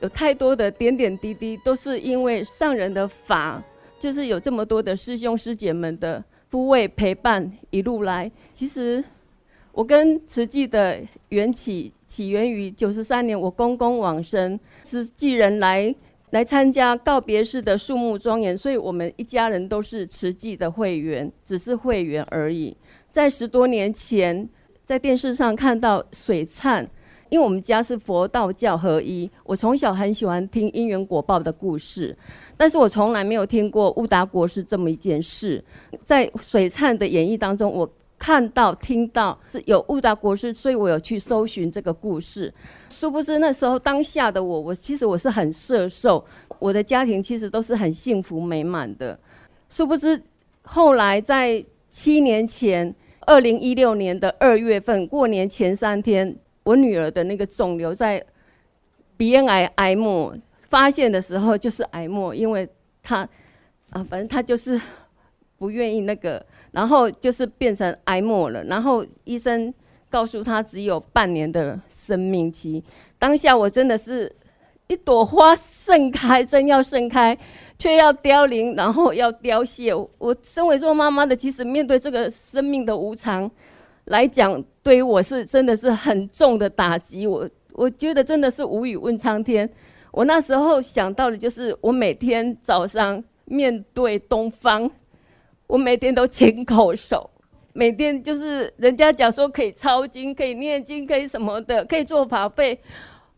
[0.03, 3.61] 有太多的点点滴滴，都是因为上人的法，
[3.99, 9.03] 就是有这么多的师兄师姐们的护卫陪伴，一路来，其实。
[9.73, 15.95] 我跟慈济的缘起起源于九十三年，我公公往生，慈济人来
[16.31, 22.77] 来参加告别式的肃穆庄严，所以我们一家人都是慈济的会员，只是会员而已。
[23.13, 24.49] 在十多年前，
[24.85, 26.87] 在电视上看到水灿，
[27.29, 32.17] 因为我们家是佛道教合一，我从小很喜欢听因缘果报的故事，
[32.57, 35.65] 但是我从来没有听过悟达国是这么一件事。
[36.03, 37.89] 在水灿的演绎当中，我。
[38.21, 42.53] 看到、听到是有悟达国师，所以我有去搜寻这个故事。
[42.91, 46.23] 殊不知那时候当下的我，我其实我是很摄受，
[46.59, 49.19] 我的家庭其实都是很幸福美满的。
[49.71, 50.23] 殊不知
[50.61, 58.23] 后来在七年前，二零一六年的二月份过年前三天，我女儿的那个肿瘤在
[59.17, 60.37] 鼻咽癌癌末
[60.69, 62.69] 发现的时候就是癌末，因为
[63.03, 63.27] 她
[63.89, 64.79] 啊，反正他就是
[65.61, 66.43] 不愿意那个，
[66.73, 69.73] 然后就是变成癌末了，然后医生
[70.09, 72.83] 告诉他只有半年的生命期。
[73.19, 74.35] 当下我真的是
[74.87, 77.37] 一朵花盛开，正要盛开，
[77.79, 79.95] 却要凋零，然后要凋谢。
[79.95, 83.49] 我身为做妈妈的，其实面对这个生命的无常
[84.07, 87.27] 来讲，对于我是真的是很重的打击。
[87.27, 89.69] 我我觉得真的是无语问苍天。
[90.11, 94.91] 我那时候想到的就是，我每天早上面对东方，
[95.71, 97.31] 我每天都牵口手，
[97.73, 102.77] 每天就是人家讲说可以抄经、可以念经、可以什么的，可以做法会，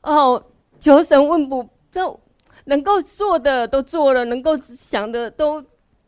[0.01, 0.43] 哦，
[0.80, 2.18] 求神问卜，都
[2.64, 5.62] 能够做的都做了，能够想的都，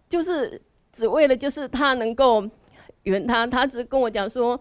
[0.08, 0.60] 就是
[0.94, 2.42] 只为了就是他能够
[3.02, 4.58] 圆他，他只跟我讲说。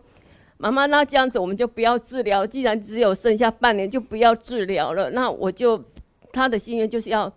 [0.57, 2.47] 妈妈，那这样子我们就不要治疗。
[2.47, 5.09] 既然只有剩下半年，就不要治疗了。
[5.09, 5.84] 那我就
[6.32, 7.30] 他的心愿就是要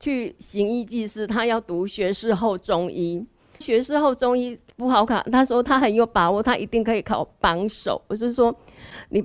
[0.00, 3.24] 去行医济世，他要读学士后中医。
[3.62, 8.02] 学士后中医不好考，他说他很有把握，他一定可以考榜首。
[8.08, 8.52] 我是说，
[9.10, 9.24] 你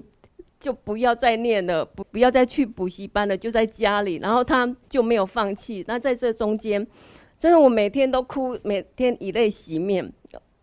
[0.60, 4.18] 就不要再念了，不不要再去补习班了，就在家里。
[4.18, 5.84] 然后他就没有放弃。
[5.88, 6.86] 那在这中间，
[7.40, 10.14] 真的我每天都哭，每天以泪洗面。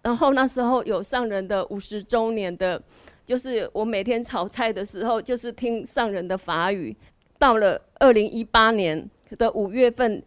[0.02, 2.80] 然后那时候有上人的五十周年的，
[3.26, 6.96] 就是我每天炒菜的时候，就是听上人的法语。
[7.38, 10.22] 到了二零一八年的五月份，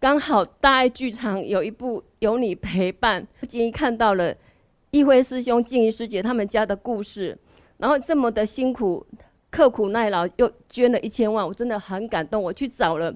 [0.00, 4.32] 刚好大爱剧场有一部《有你陪伴》，不经意看到了
[4.92, 7.36] 一辉师兄、静怡师姐他们家的故事，
[7.78, 9.04] 然后这么的辛苦、
[9.50, 12.40] 刻苦耐劳，又捐了一千万，我真的很感动。
[12.40, 13.12] 我去找了。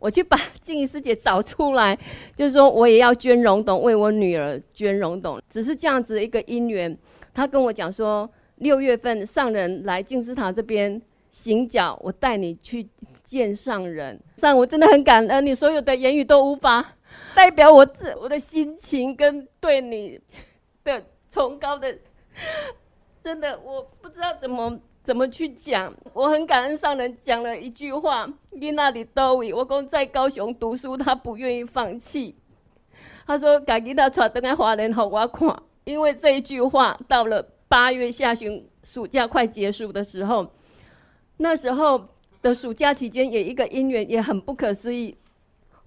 [0.00, 1.96] 我去把静怡师姐找出来，
[2.34, 6.94] 就是说我也要捐荣董，为我女儿捐荣董，只是这样子的一个因缘。
[7.32, 11.00] 他跟我讲说，六月份上人来静思堂这边
[11.32, 12.86] 行脚，我带你去
[13.24, 14.20] 见上人。
[14.36, 16.84] 上我真的很感恩，你所有的言语都无法
[17.34, 20.20] 代表我自我的心情跟对你
[20.84, 21.98] 的崇高的，
[23.20, 24.78] 真的我不知道怎么。
[25.04, 25.94] 怎么去讲？
[26.14, 32.34] 我很感恩上人讲了一句话：“你那里都位，我公在高雄读书，他不愿意放弃。”
[33.26, 35.54] 他说：“赶紧他传登来华人好我看。”
[35.84, 40.50] 因为这一句话，到了八月下旬，暑假快结束的时候，
[41.36, 42.08] 那时候
[42.44, 45.16] 的暑假期间，也一个因缘也很不可思议。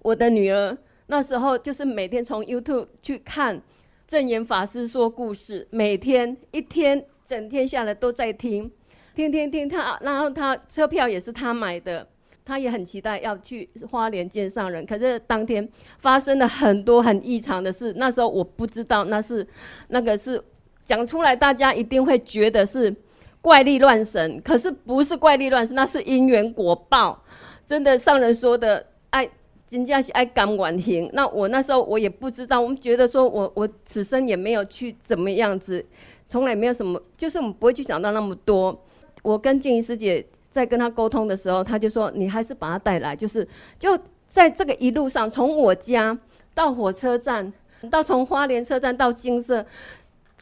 [0.00, 3.62] 我的女儿那时候就是每天从 YouTube 去看
[4.08, 8.68] 证严法师说故事，每天一天整天下来都在听。
[9.14, 12.04] 听听听他，然后他车票也是他买的，
[12.44, 14.84] 他也很期待要去花莲见上人。
[14.84, 15.66] 可是当天
[16.00, 19.46] 发生了很多很异常的事，那时候我不知道那是
[19.88, 20.42] 那个是
[20.84, 22.92] 讲出来，大家一定会觉得是
[23.40, 24.40] 怪力乱神。
[24.42, 27.22] 可是不是怪力乱神，那是因缘果报。
[27.66, 29.28] 真的上人说的爱，
[29.68, 31.10] 真正是爱甘愿行。
[31.12, 35.84] 那我那时候我也不知道，我们觉得说我我此生也没有去怎么样子，
[36.26, 38.84] 从来没有什么，就是我们不会去想到那么多。
[39.22, 43.46] 我跟静怡师姐在跟她沟通的时候，她就说：“你还是把他带来，就是
[43.78, 46.16] 就在这个一路上，从我家
[46.54, 47.52] 到火车站，
[47.90, 49.66] 到从花莲车站到金色，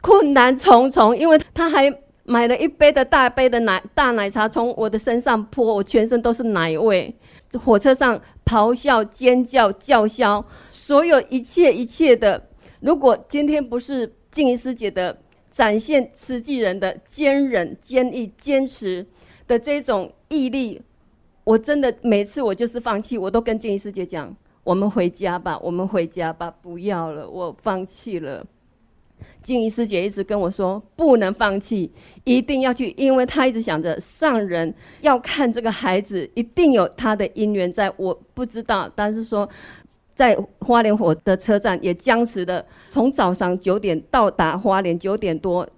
[0.01, 1.17] 困难重重。
[1.17, 1.89] 因为他还
[2.27, 7.11] 买了一杯的大杯的奶大奶茶，从我的身上泼，我全身都是奶味。
[7.59, 12.49] 火车上咆哮、尖叫、叫嚣，所有一切一切的。
[12.81, 15.17] 如果今天不是静怡师姐的。”
[15.57, 19.03] 展现慈济人的坚忍、坚毅、坚持
[19.47, 20.79] 的这种毅力，
[21.43, 24.31] 我真的每次我就是放弃，我都跟静怡师姐讲
[24.63, 28.45] ：“我们回家吧，我们回家吧，不要了，我放弃了。”
[29.41, 31.91] 静怡师姐一直跟我说：“不能放弃，
[32.23, 37.91] 一定要去，因为她一直想着上人要看这个孩子，一定有他的因缘在。
[37.97, 39.47] 我不知道，但是说。”
[40.17, 45.69] 在花莲火的车站也僵持的，从早上九点到达花莲九点多，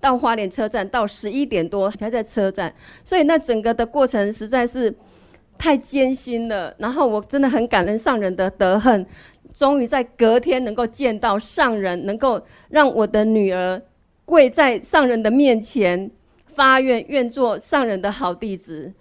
[0.00, 2.74] 到花莲车站到十一点多还在车站，
[3.04, 4.94] 所以那整个的过程实在是
[5.58, 6.74] 太艰辛了。
[6.78, 9.04] 然后我真的很感恩上人的德行，
[9.52, 13.80] 终于在隔天能够见到上人，能够让我的女儿
[14.24, 16.10] 跪在上人的面前
[16.54, 18.92] 发愿，愿做上人的好弟子，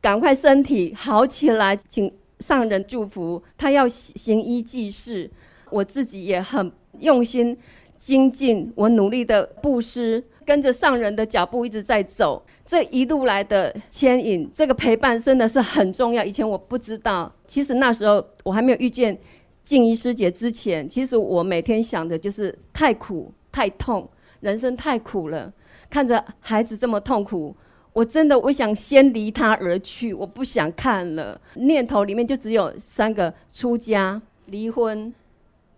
[0.00, 2.12] 赶快身体好起来，请。
[2.40, 5.30] 上人祝福他要行医济世，
[5.70, 7.56] 我自己也很用心
[7.96, 12.44] 精进，我努力的布施，跟着上人的脚步一直在走。
[12.66, 16.22] 这一路来的牵引，这个陪伴真的是很重要。
[16.22, 19.16] 以前我不知道，其实那时候我还没有遇见
[19.64, 24.08] 静怡师姐之前，其实我每天想的就是太苦太痛，
[24.40, 25.50] 人生太苦了，
[25.88, 27.56] 看着孩子这么痛苦。
[27.94, 31.40] 我真的，我想先离他而去，我不想看了。
[31.54, 35.14] 念头里面就只有三个：出家、离婚、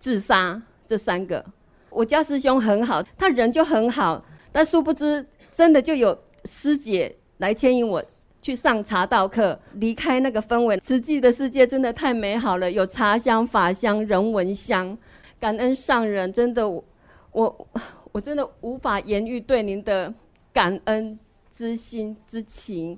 [0.01, 1.45] 自杀，这三个。
[1.91, 8.03] 我家师兄很好，他人就很好，但殊不知真的就有师姐来牵引我
[8.47, 10.79] 去上茶道课，离开那个氛围。
[10.79, 14.97] 实际的世界真的太美好了，有茶香、法香、人闻香，
[15.41, 16.85] 感恩上人，真的我
[17.33, 17.69] 我
[18.13, 20.15] 我真的无法言喻对您的
[20.53, 21.19] 感恩
[21.51, 22.97] 之心之情。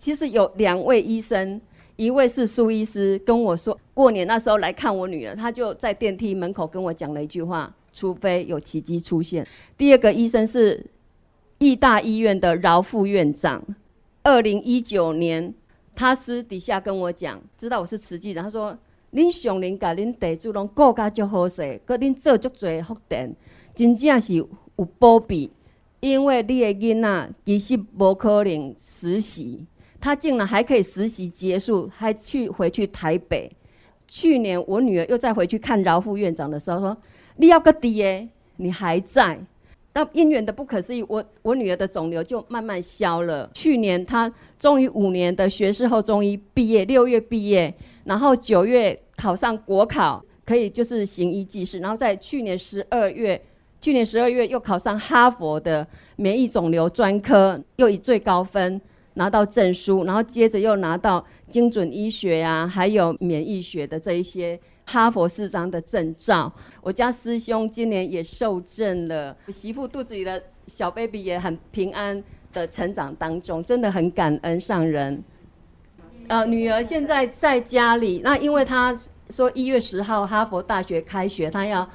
[0.00, 1.60] 其实有两位医生。
[1.96, 9.46] 一位是苏医师跟我说，过年那时候来看我女儿，他就在电梯门口跟我讲了一句话：除非有奇迹出现。
[9.76, 10.82] 第二个医生是
[11.58, 13.62] 义大医院的饶副院长，
[14.26, 15.54] 二零一九年，
[15.94, 18.76] 他私底下跟我讲，知道我是慈济人，他说：
[19.12, 23.32] 恁上灵甲恁地主拢顾甲足好势，搁恁做足济福田，
[23.72, 24.48] 真正是有
[24.98, 25.52] 保庇，
[26.00, 29.64] 因为你的囡仔其实无可能实习。
[30.00, 33.48] 他竟然还可以实习结束，还去回去台北。
[34.08, 36.96] 去年我女儿又再回去看饶副院长的时候，说
[37.38, 39.38] ：“你要个爹，你还在。”
[39.96, 43.48] 那因缘的不可思议，我我女儿的肿瘤就慢慢消了。
[43.54, 47.74] 去年她终于五年的学士后中医毕业，六月毕业，
[48.04, 51.78] 然后九月考上国考，可以就是行医济世。
[51.78, 53.40] 然后在去年十二月，
[53.80, 55.86] 去年十二月又考上哈佛的
[56.16, 58.78] 免疫肿瘤专科，又以最高分。
[59.16, 66.52] 拿到证书，然后接着又拿到精准医学呀、还有免疫学的这一些哈佛四章的证照。
[66.82, 75.24] 我家师兄今年也受证了，我媳妇肚子里的小 baby 也很平安的成长当中，真的很感恩上人。
[76.28, 78.94] 呃，女儿现在在家里，那因为她
[79.30, 81.88] 说一月十号哈佛大学开学，她要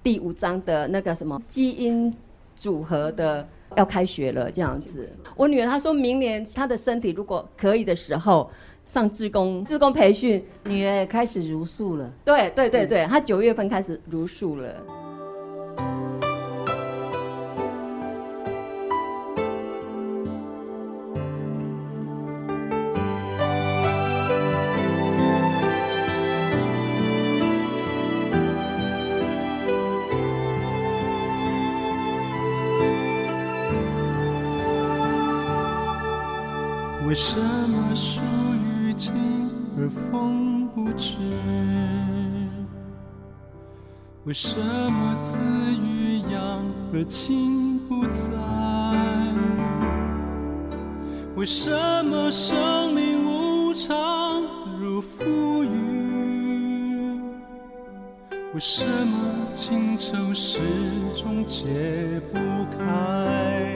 [0.00, 2.14] 第五章的那个什么基因
[2.56, 3.48] 组合的。
[3.76, 5.08] 要开学了，这样子。
[5.36, 8.50] 我女儿她说明年她的身体如果可以的时候，
[8.84, 12.10] 上自工自工培训，女儿也开始茹素了。
[12.24, 14.74] 对对对对，她九月份开始茹素了。
[37.08, 38.20] 为什么树
[38.66, 39.14] 欲静
[39.78, 41.14] 而风不止？
[44.24, 45.38] 为什么子
[45.82, 48.28] 欲养而亲不在？
[51.34, 51.70] 为什
[52.04, 54.42] 么生命无常
[54.78, 57.22] 如浮云？
[58.52, 59.16] 为什么
[59.54, 60.58] 情愁始
[61.16, 62.38] 终解不
[62.76, 63.74] 开？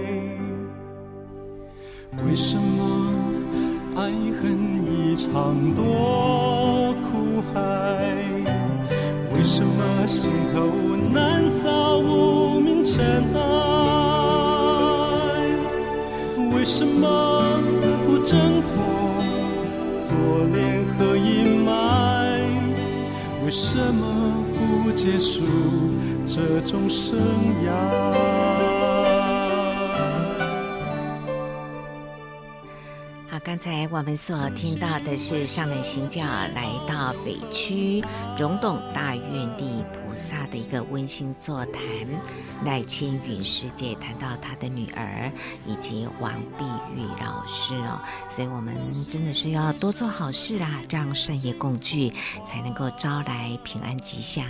[2.26, 3.01] 为什么？
[3.94, 7.60] 爱恨一场多苦海，
[9.34, 13.40] 为什么心头难扫无名尘埃？
[16.56, 17.60] 为什么
[18.06, 18.72] 不挣脱
[19.90, 20.10] 锁
[20.54, 22.40] 链和阴霾？
[23.44, 25.42] 为什么不结束
[26.26, 27.18] 这种生
[27.66, 28.31] 涯？
[33.44, 38.00] 刚才我们所听到的是上人行教来到北区
[38.38, 41.82] 荣董大愿地菩萨的一个温馨座谈，
[42.66, 45.32] 赖千云师姐谈到她的女儿
[45.66, 47.98] 以及王碧玉老师哦，
[48.28, 48.76] 所以我们
[49.08, 52.12] 真的是要多做好事啦，让善业共聚，
[52.44, 54.44] 才能够招来平安吉祥。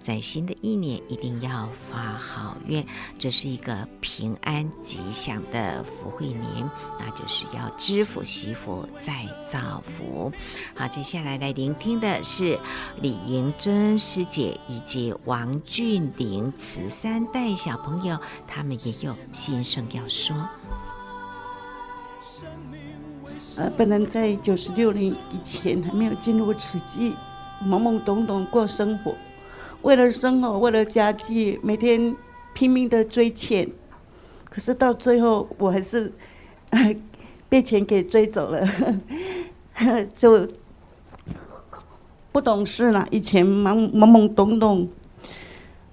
[0.00, 2.82] 在新的一年一定要发好愿，
[3.18, 8.24] 这是一个平安吉祥的福慧年，那就是要知福。
[8.24, 9.12] 惜福再
[9.44, 10.32] 造福，
[10.74, 12.58] 好，接下来来聆听的是
[13.02, 20.36] 李盈珍师姐以及王俊玲慈三代小朋友，他们也有心声要说。
[23.56, 27.14] 呃，本人在九十六年以前还没有进入慈济，
[27.64, 29.14] 懵懵懂懂过生活，
[29.82, 32.14] 为了生活，为了家计，每天
[32.54, 33.68] 拼命的追钱，
[34.50, 36.12] 可是到最后，我还是。
[37.50, 38.66] 被钱给追走了，
[40.10, 40.48] 就
[42.32, 43.06] 不懂事了。
[43.10, 44.88] 以前懵懵懵懂懂，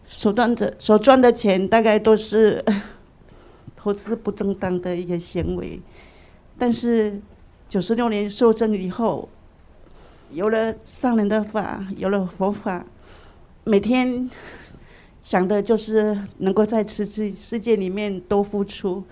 [0.08, 2.64] 手赚的所赚的钱大概都是
[3.76, 5.80] 投资不正当的一个行为。
[6.58, 7.22] 但是
[7.68, 9.30] 九十六年受证以后，
[10.32, 12.86] 有了上人的法，有了佛法，
[13.66, 14.30] 每天
[15.22, 19.04] 想的就是能够在慈济世界里面多付出。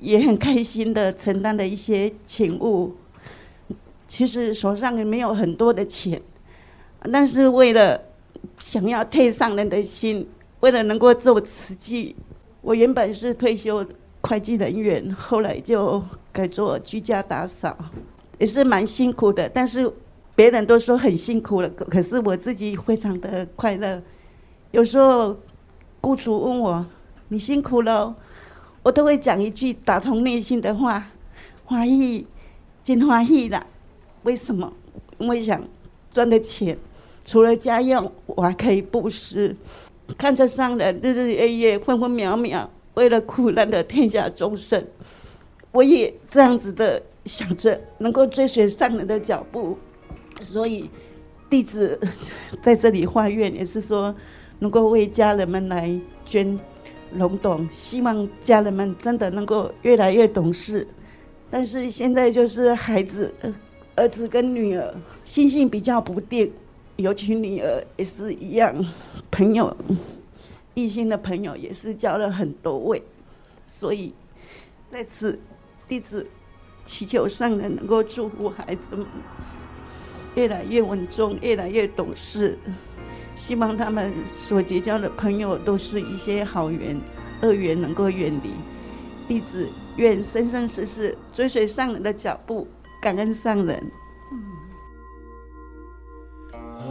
[0.00, 2.94] 也很开心的承担了一些请务，
[4.06, 6.20] 其实手上也没有很多的钱，
[7.12, 8.00] 但是为了
[8.58, 10.28] 想要退上人的心。
[10.60, 12.16] 为了能够做慈济，
[12.62, 13.84] 我原本是退休
[14.22, 16.02] 会计人员，后来就
[16.32, 17.76] 改做居家打扫，
[18.38, 19.46] 也是蛮辛苦的。
[19.50, 19.92] 但是
[20.34, 24.02] 别人都说很辛苦了，可是我自己非常的快乐。
[24.70, 25.38] 有时候
[26.00, 26.86] 雇主问我
[27.28, 28.16] ：“你辛苦了？”
[28.82, 31.10] 我都会讲一句打从内心的话
[31.66, 32.26] ：“欢喜，
[32.82, 33.66] 真欢喜啦！”
[34.24, 34.72] 为什么？
[35.18, 35.62] 因为想
[36.10, 36.78] 赚的钱，
[37.24, 39.56] 除了家用，我还可以布施。
[40.18, 44.84] 看着上人日日夜夜、分分秒秒，为了苦难的天下众生，
[45.72, 49.78] 我也这样子的想着，能够追随上人的脚步。
[50.42, 50.90] 所以
[51.48, 51.98] 弟子
[52.60, 54.14] 在这里发愿，也是说
[54.58, 56.58] 能够为家人们来捐。
[57.16, 60.84] 懵懂，希望家人们真的能够越来越懂事。
[61.48, 63.32] 但是现在就是孩子，
[63.94, 66.52] 儿子跟女儿心性比较不定，
[66.96, 68.72] 尤其女儿也是一样，
[69.30, 69.76] 朋友，
[70.74, 73.02] 异性的朋友也是交了很多位。
[73.66, 74.14] 所以
[74.90, 75.38] 在此，
[75.88, 76.26] 弟子
[76.84, 79.06] 祈求上人能够祝福孩子们
[80.36, 82.58] 越来越稳重，越来越懂事。
[83.34, 86.96] 希望他们所结交的朋友都是一些好缘，
[87.42, 88.50] 恶缘能够远离。
[89.26, 92.68] 弟子愿生生世世追随上人的脚步，
[93.02, 93.82] 感恩上人。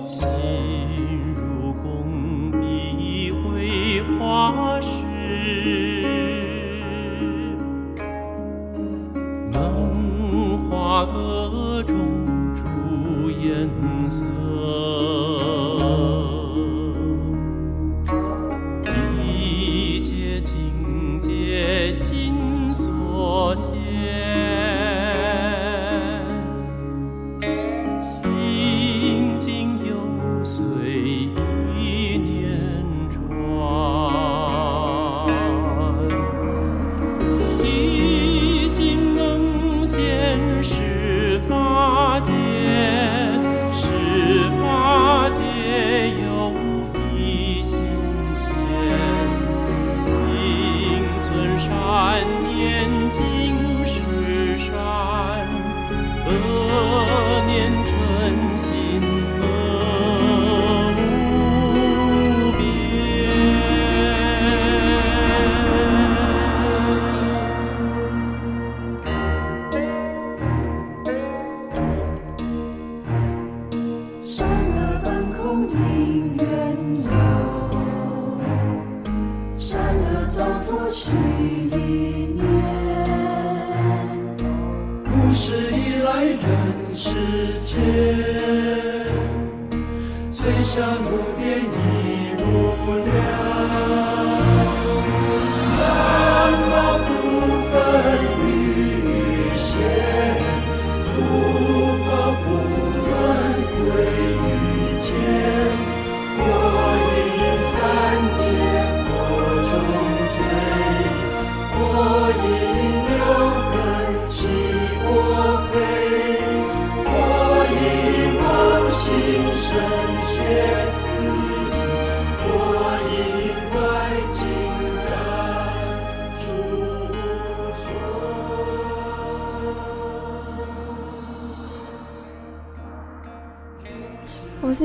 [0.07, 0.62] 心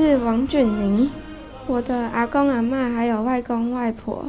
[0.09, 1.07] 是王俊宁，
[1.67, 4.25] 我的阿公阿嬷还有外公外婆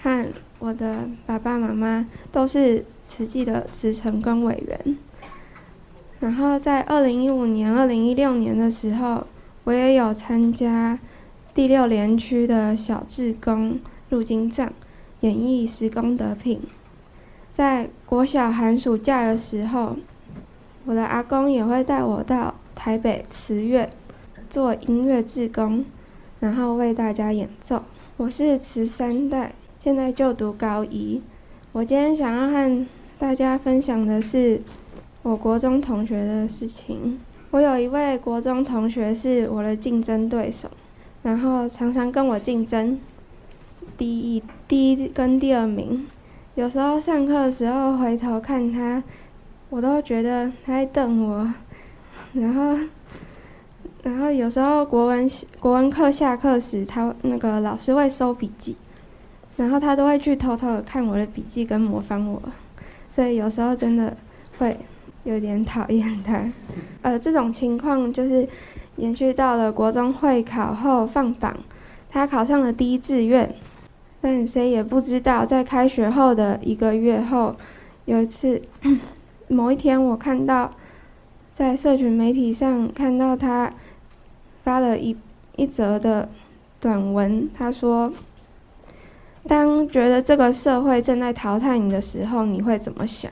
[0.00, 0.28] 和
[0.60, 4.96] 我的爸爸妈妈都是慈济的慈诚宫委员。
[6.20, 9.26] 然后在二零一五年、二零一六年的时候，
[9.64, 10.96] 我也有参加
[11.52, 13.80] 第六联区的小志工
[14.10, 14.72] 入经藏
[15.22, 16.60] 演绎十功德品。
[17.52, 19.96] 在国小寒暑假的时候，
[20.84, 23.90] 我的阿公也会带我到台北慈院。
[24.54, 25.84] 做音乐志工，
[26.38, 27.82] 然后为大家演奏。
[28.16, 31.20] 我是慈三代，现在就读高一。
[31.72, 32.86] 我今天想要和
[33.18, 34.62] 大家分享的是
[35.24, 37.18] 我国中同学的事情。
[37.50, 40.68] 我有一位国中同学是我的竞争对手，
[41.24, 43.00] 然后常常跟我竞争
[43.98, 46.06] 第一、第一跟第二名。
[46.54, 49.02] 有时候上课的时候回头看他，
[49.70, 51.52] 我都觉得他在瞪我，
[52.34, 52.78] 然后。
[54.04, 55.28] 然后有时候国文
[55.58, 58.76] 国文课下课时，他那个老师会收笔记，
[59.56, 62.40] 然后他都会去偷偷的看我的笔记跟模仿我，
[63.14, 64.14] 所以有时候真的
[64.58, 64.78] 会
[65.24, 66.52] 有点讨厌他。
[67.00, 68.46] 呃，这种情况就是
[68.96, 71.56] 延续到了国中会考后放榜，
[72.10, 73.54] 他考上了第一志愿。
[74.20, 77.56] 但谁也不知道，在开学后的一个月后，
[78.04, 78.60] 有一次，
[79.48, 80.70] 某一天，我看到
[81.54, 83.70] 在社群媒体上看到他
[84.64, 85.16] 发了一
[85.54, 86.28] 一则的
[86.80, 88.12] 短文，他说
[89.46, 93.30] ：“当觉得这个社会正在淘汰你的时候，你会怎么想？”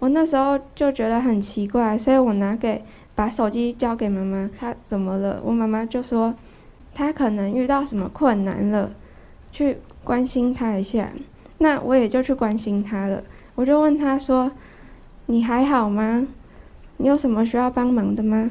[0.00, 2.84] 我那时候就觉得很奇怪，所以我拿给
[3.14, 5.40] 把手机交给妈妈，她怎么了？
[5.42, 6.34] 我妈妈就说
[6.92, 8.90] ：“她可能遇到什么困难了，
[9.50, 11.10] 去。”关心她一下，
[11.58, 13.22] 那我也就去关心她了。
[13.54, 14.50] 我就问他说
[15.26, 16.26] ：“你还好吗？
[16.96, 18.50] 你有什么需要帮忙的吗？”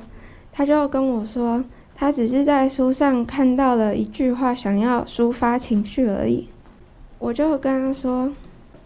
[0.53, 1.63] 他就跟我说
[1.99, 6.47] ：“他只是在书上看到了一句话，想要抒发情绪而已。”
[7.19, 8.31] 我就跟他说：“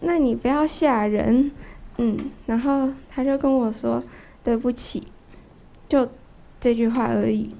[0.02, 1.52] 那你不要吓人。”
[1.98, 4.02] 嗯，然后他就跟我说
[4.42, 5.06] ：“对不起。”
[5.88, 6.08] 就
[6.58, 7.54] 这句话而已。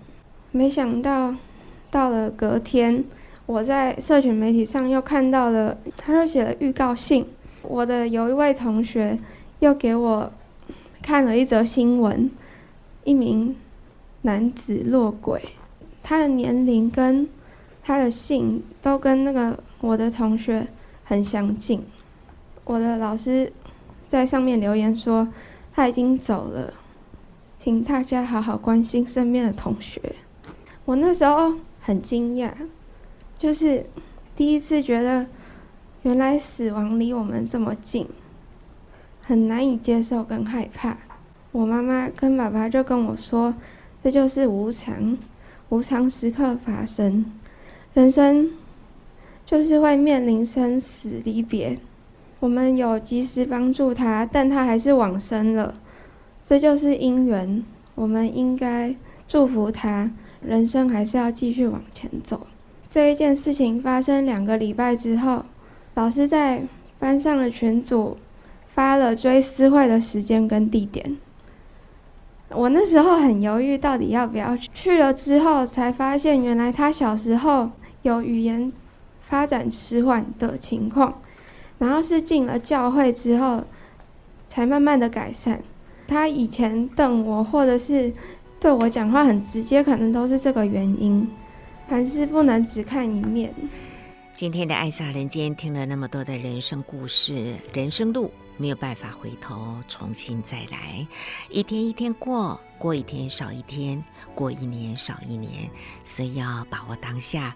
[0.50, 1.32] 没想到
[1.88, 3.04] 到了隔天。
[3.46, 7.24] 我在社群媒体上又看到了，他就写了预告信。
[7.62, 9.16] 我的有一位同学
[9.60, 10.32] 又给我
[11.00, 12.28] 看了一则新闻，
[13.04, 13.54] 一名
[14.26, 15.50] 男子落轨，
[16.02, 17.28] 他的年龄跟
[17.82, 20.66] 他的姓都跟那个我的同学
[21.04, 21.84] 很相近。
[22.64, 23.52] 我的老师
[24.08, 25.28] 在上面留言说
[25.74, 26.72] 他已经走了，
[27.58, 30.16] 请大家好好关心身边的同学。
[30.86, 32.50] 我那时候很惊讶。
[33.38, 33.84] 就是
[34.34, 35.26] 第一次觉得，
[36.02, 38.08] 原来死亡离我们这么近，
[39.20, 40.96] 很难以接受跟害怕。
[41.52, 43.52] 我妈妈跟爸爸就跟我说，
[44.04, 45.16] 这就是无常，
[45.70, 47.24] 无常时刻发生，
[47.94, 48.50] 人生
[49.46, 51.78] 就是会面临生死离别。
[52.38, 55.74] 我们有及时帮助他，但他还是往生了，
[56.46, 57.64] 这就是因缘。
[57.94, 58.94] 我们应该
[59.26, 60.10] 祝福他，
[60.42, 62.46] 人生还是要继续往前走。
[62.90, 65.46] 这一件事情发生两个礼拜之后，
[65.94, 66.62] 老师在
[66.98, 68.18] 班上的群组
[68.74, 71.16] 发了追思会的时间跟地点。
[72.54, 74.68] 我那时候很犹豫，到底要不要去。
[74.72, 77.70] 去了之后才发现，原来他小时候
[78.02, 78.72] 有语言
[79.28, 81.20] 发展迟缓的情况，
[81.78, 83.64] 然后是进了教会之后
[84.48, 85.62] 才慢慢的改善。
[86.06, 88.12] 他以前瞪我，或者是
[88.60, 91.26] 对我讲话很直接，可能都是这个原因。
[91.88, 93.52] 凡事不能只看一面。
[94.34, 101.06] 今天的爱撒人间听了那么多的人生故事，人生路没有办法回头重新再来，
[101.50, 104.02] 一天一天过，过一天少一天，
[104.34, 105.70] 过一年少一年，
[106.02, 107.54] 所以要把握当下，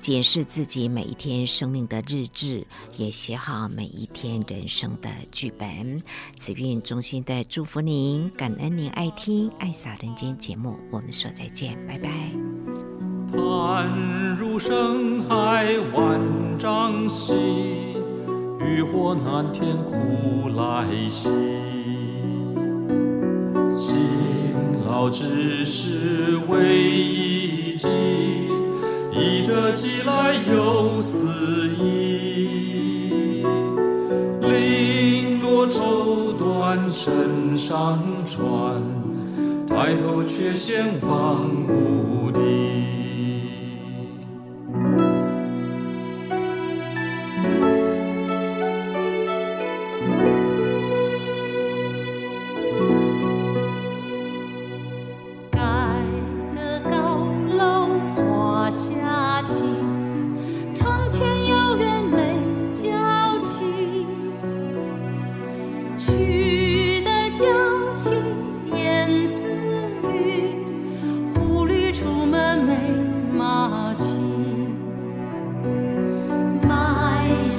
[0.00, 2.64] 检视自己每一天生命的日志，
[2.96, 6.02] 也写好每一天人生的剧本。
[6.36, 12.10] 慈运衷心的祝福您，感恩您爱听爱洒人间节目，我们说再见，拜拜。
[13.32, 16.20] 淡如深海万
[16.58, 17.95] 丈兮，
[18.66, 21.28] 渔火难填苦来兮。
[23.78, 24.00] 辛
[24.84, 27.86] 劳之事为一己，
[29.12, 33.44] 宜得既来犹思义。
[34.42, 38.82] 綾罗绸缎身上穿，
[39.68, 42.95] 抬头却羡方无敌。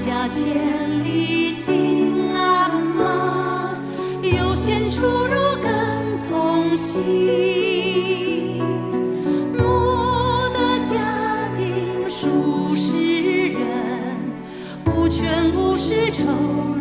[0.07, 3.77] 家千里，敬鞍马，
[4.23, 8.63] 悠闲出入，更从心。
[9.57, 10.95] 莫得家
[11.57, 14.15] 丁数十人，
[14.95, 16.23] 无权无势愁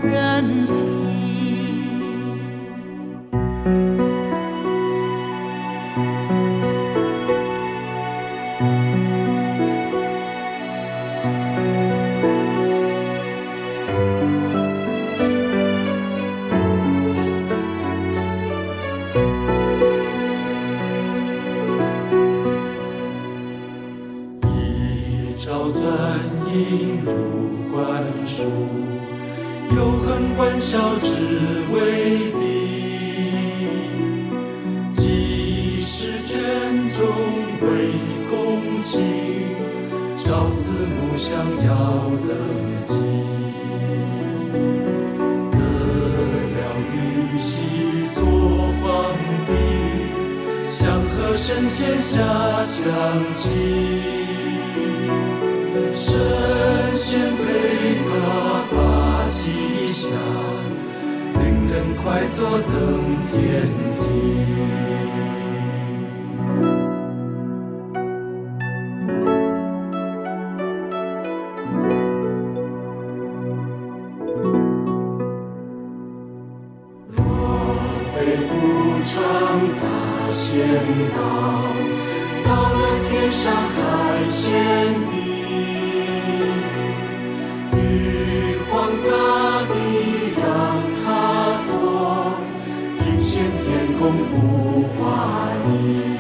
[0.00, 0.64] 人。
[94.06, 96.15] 犹豫正先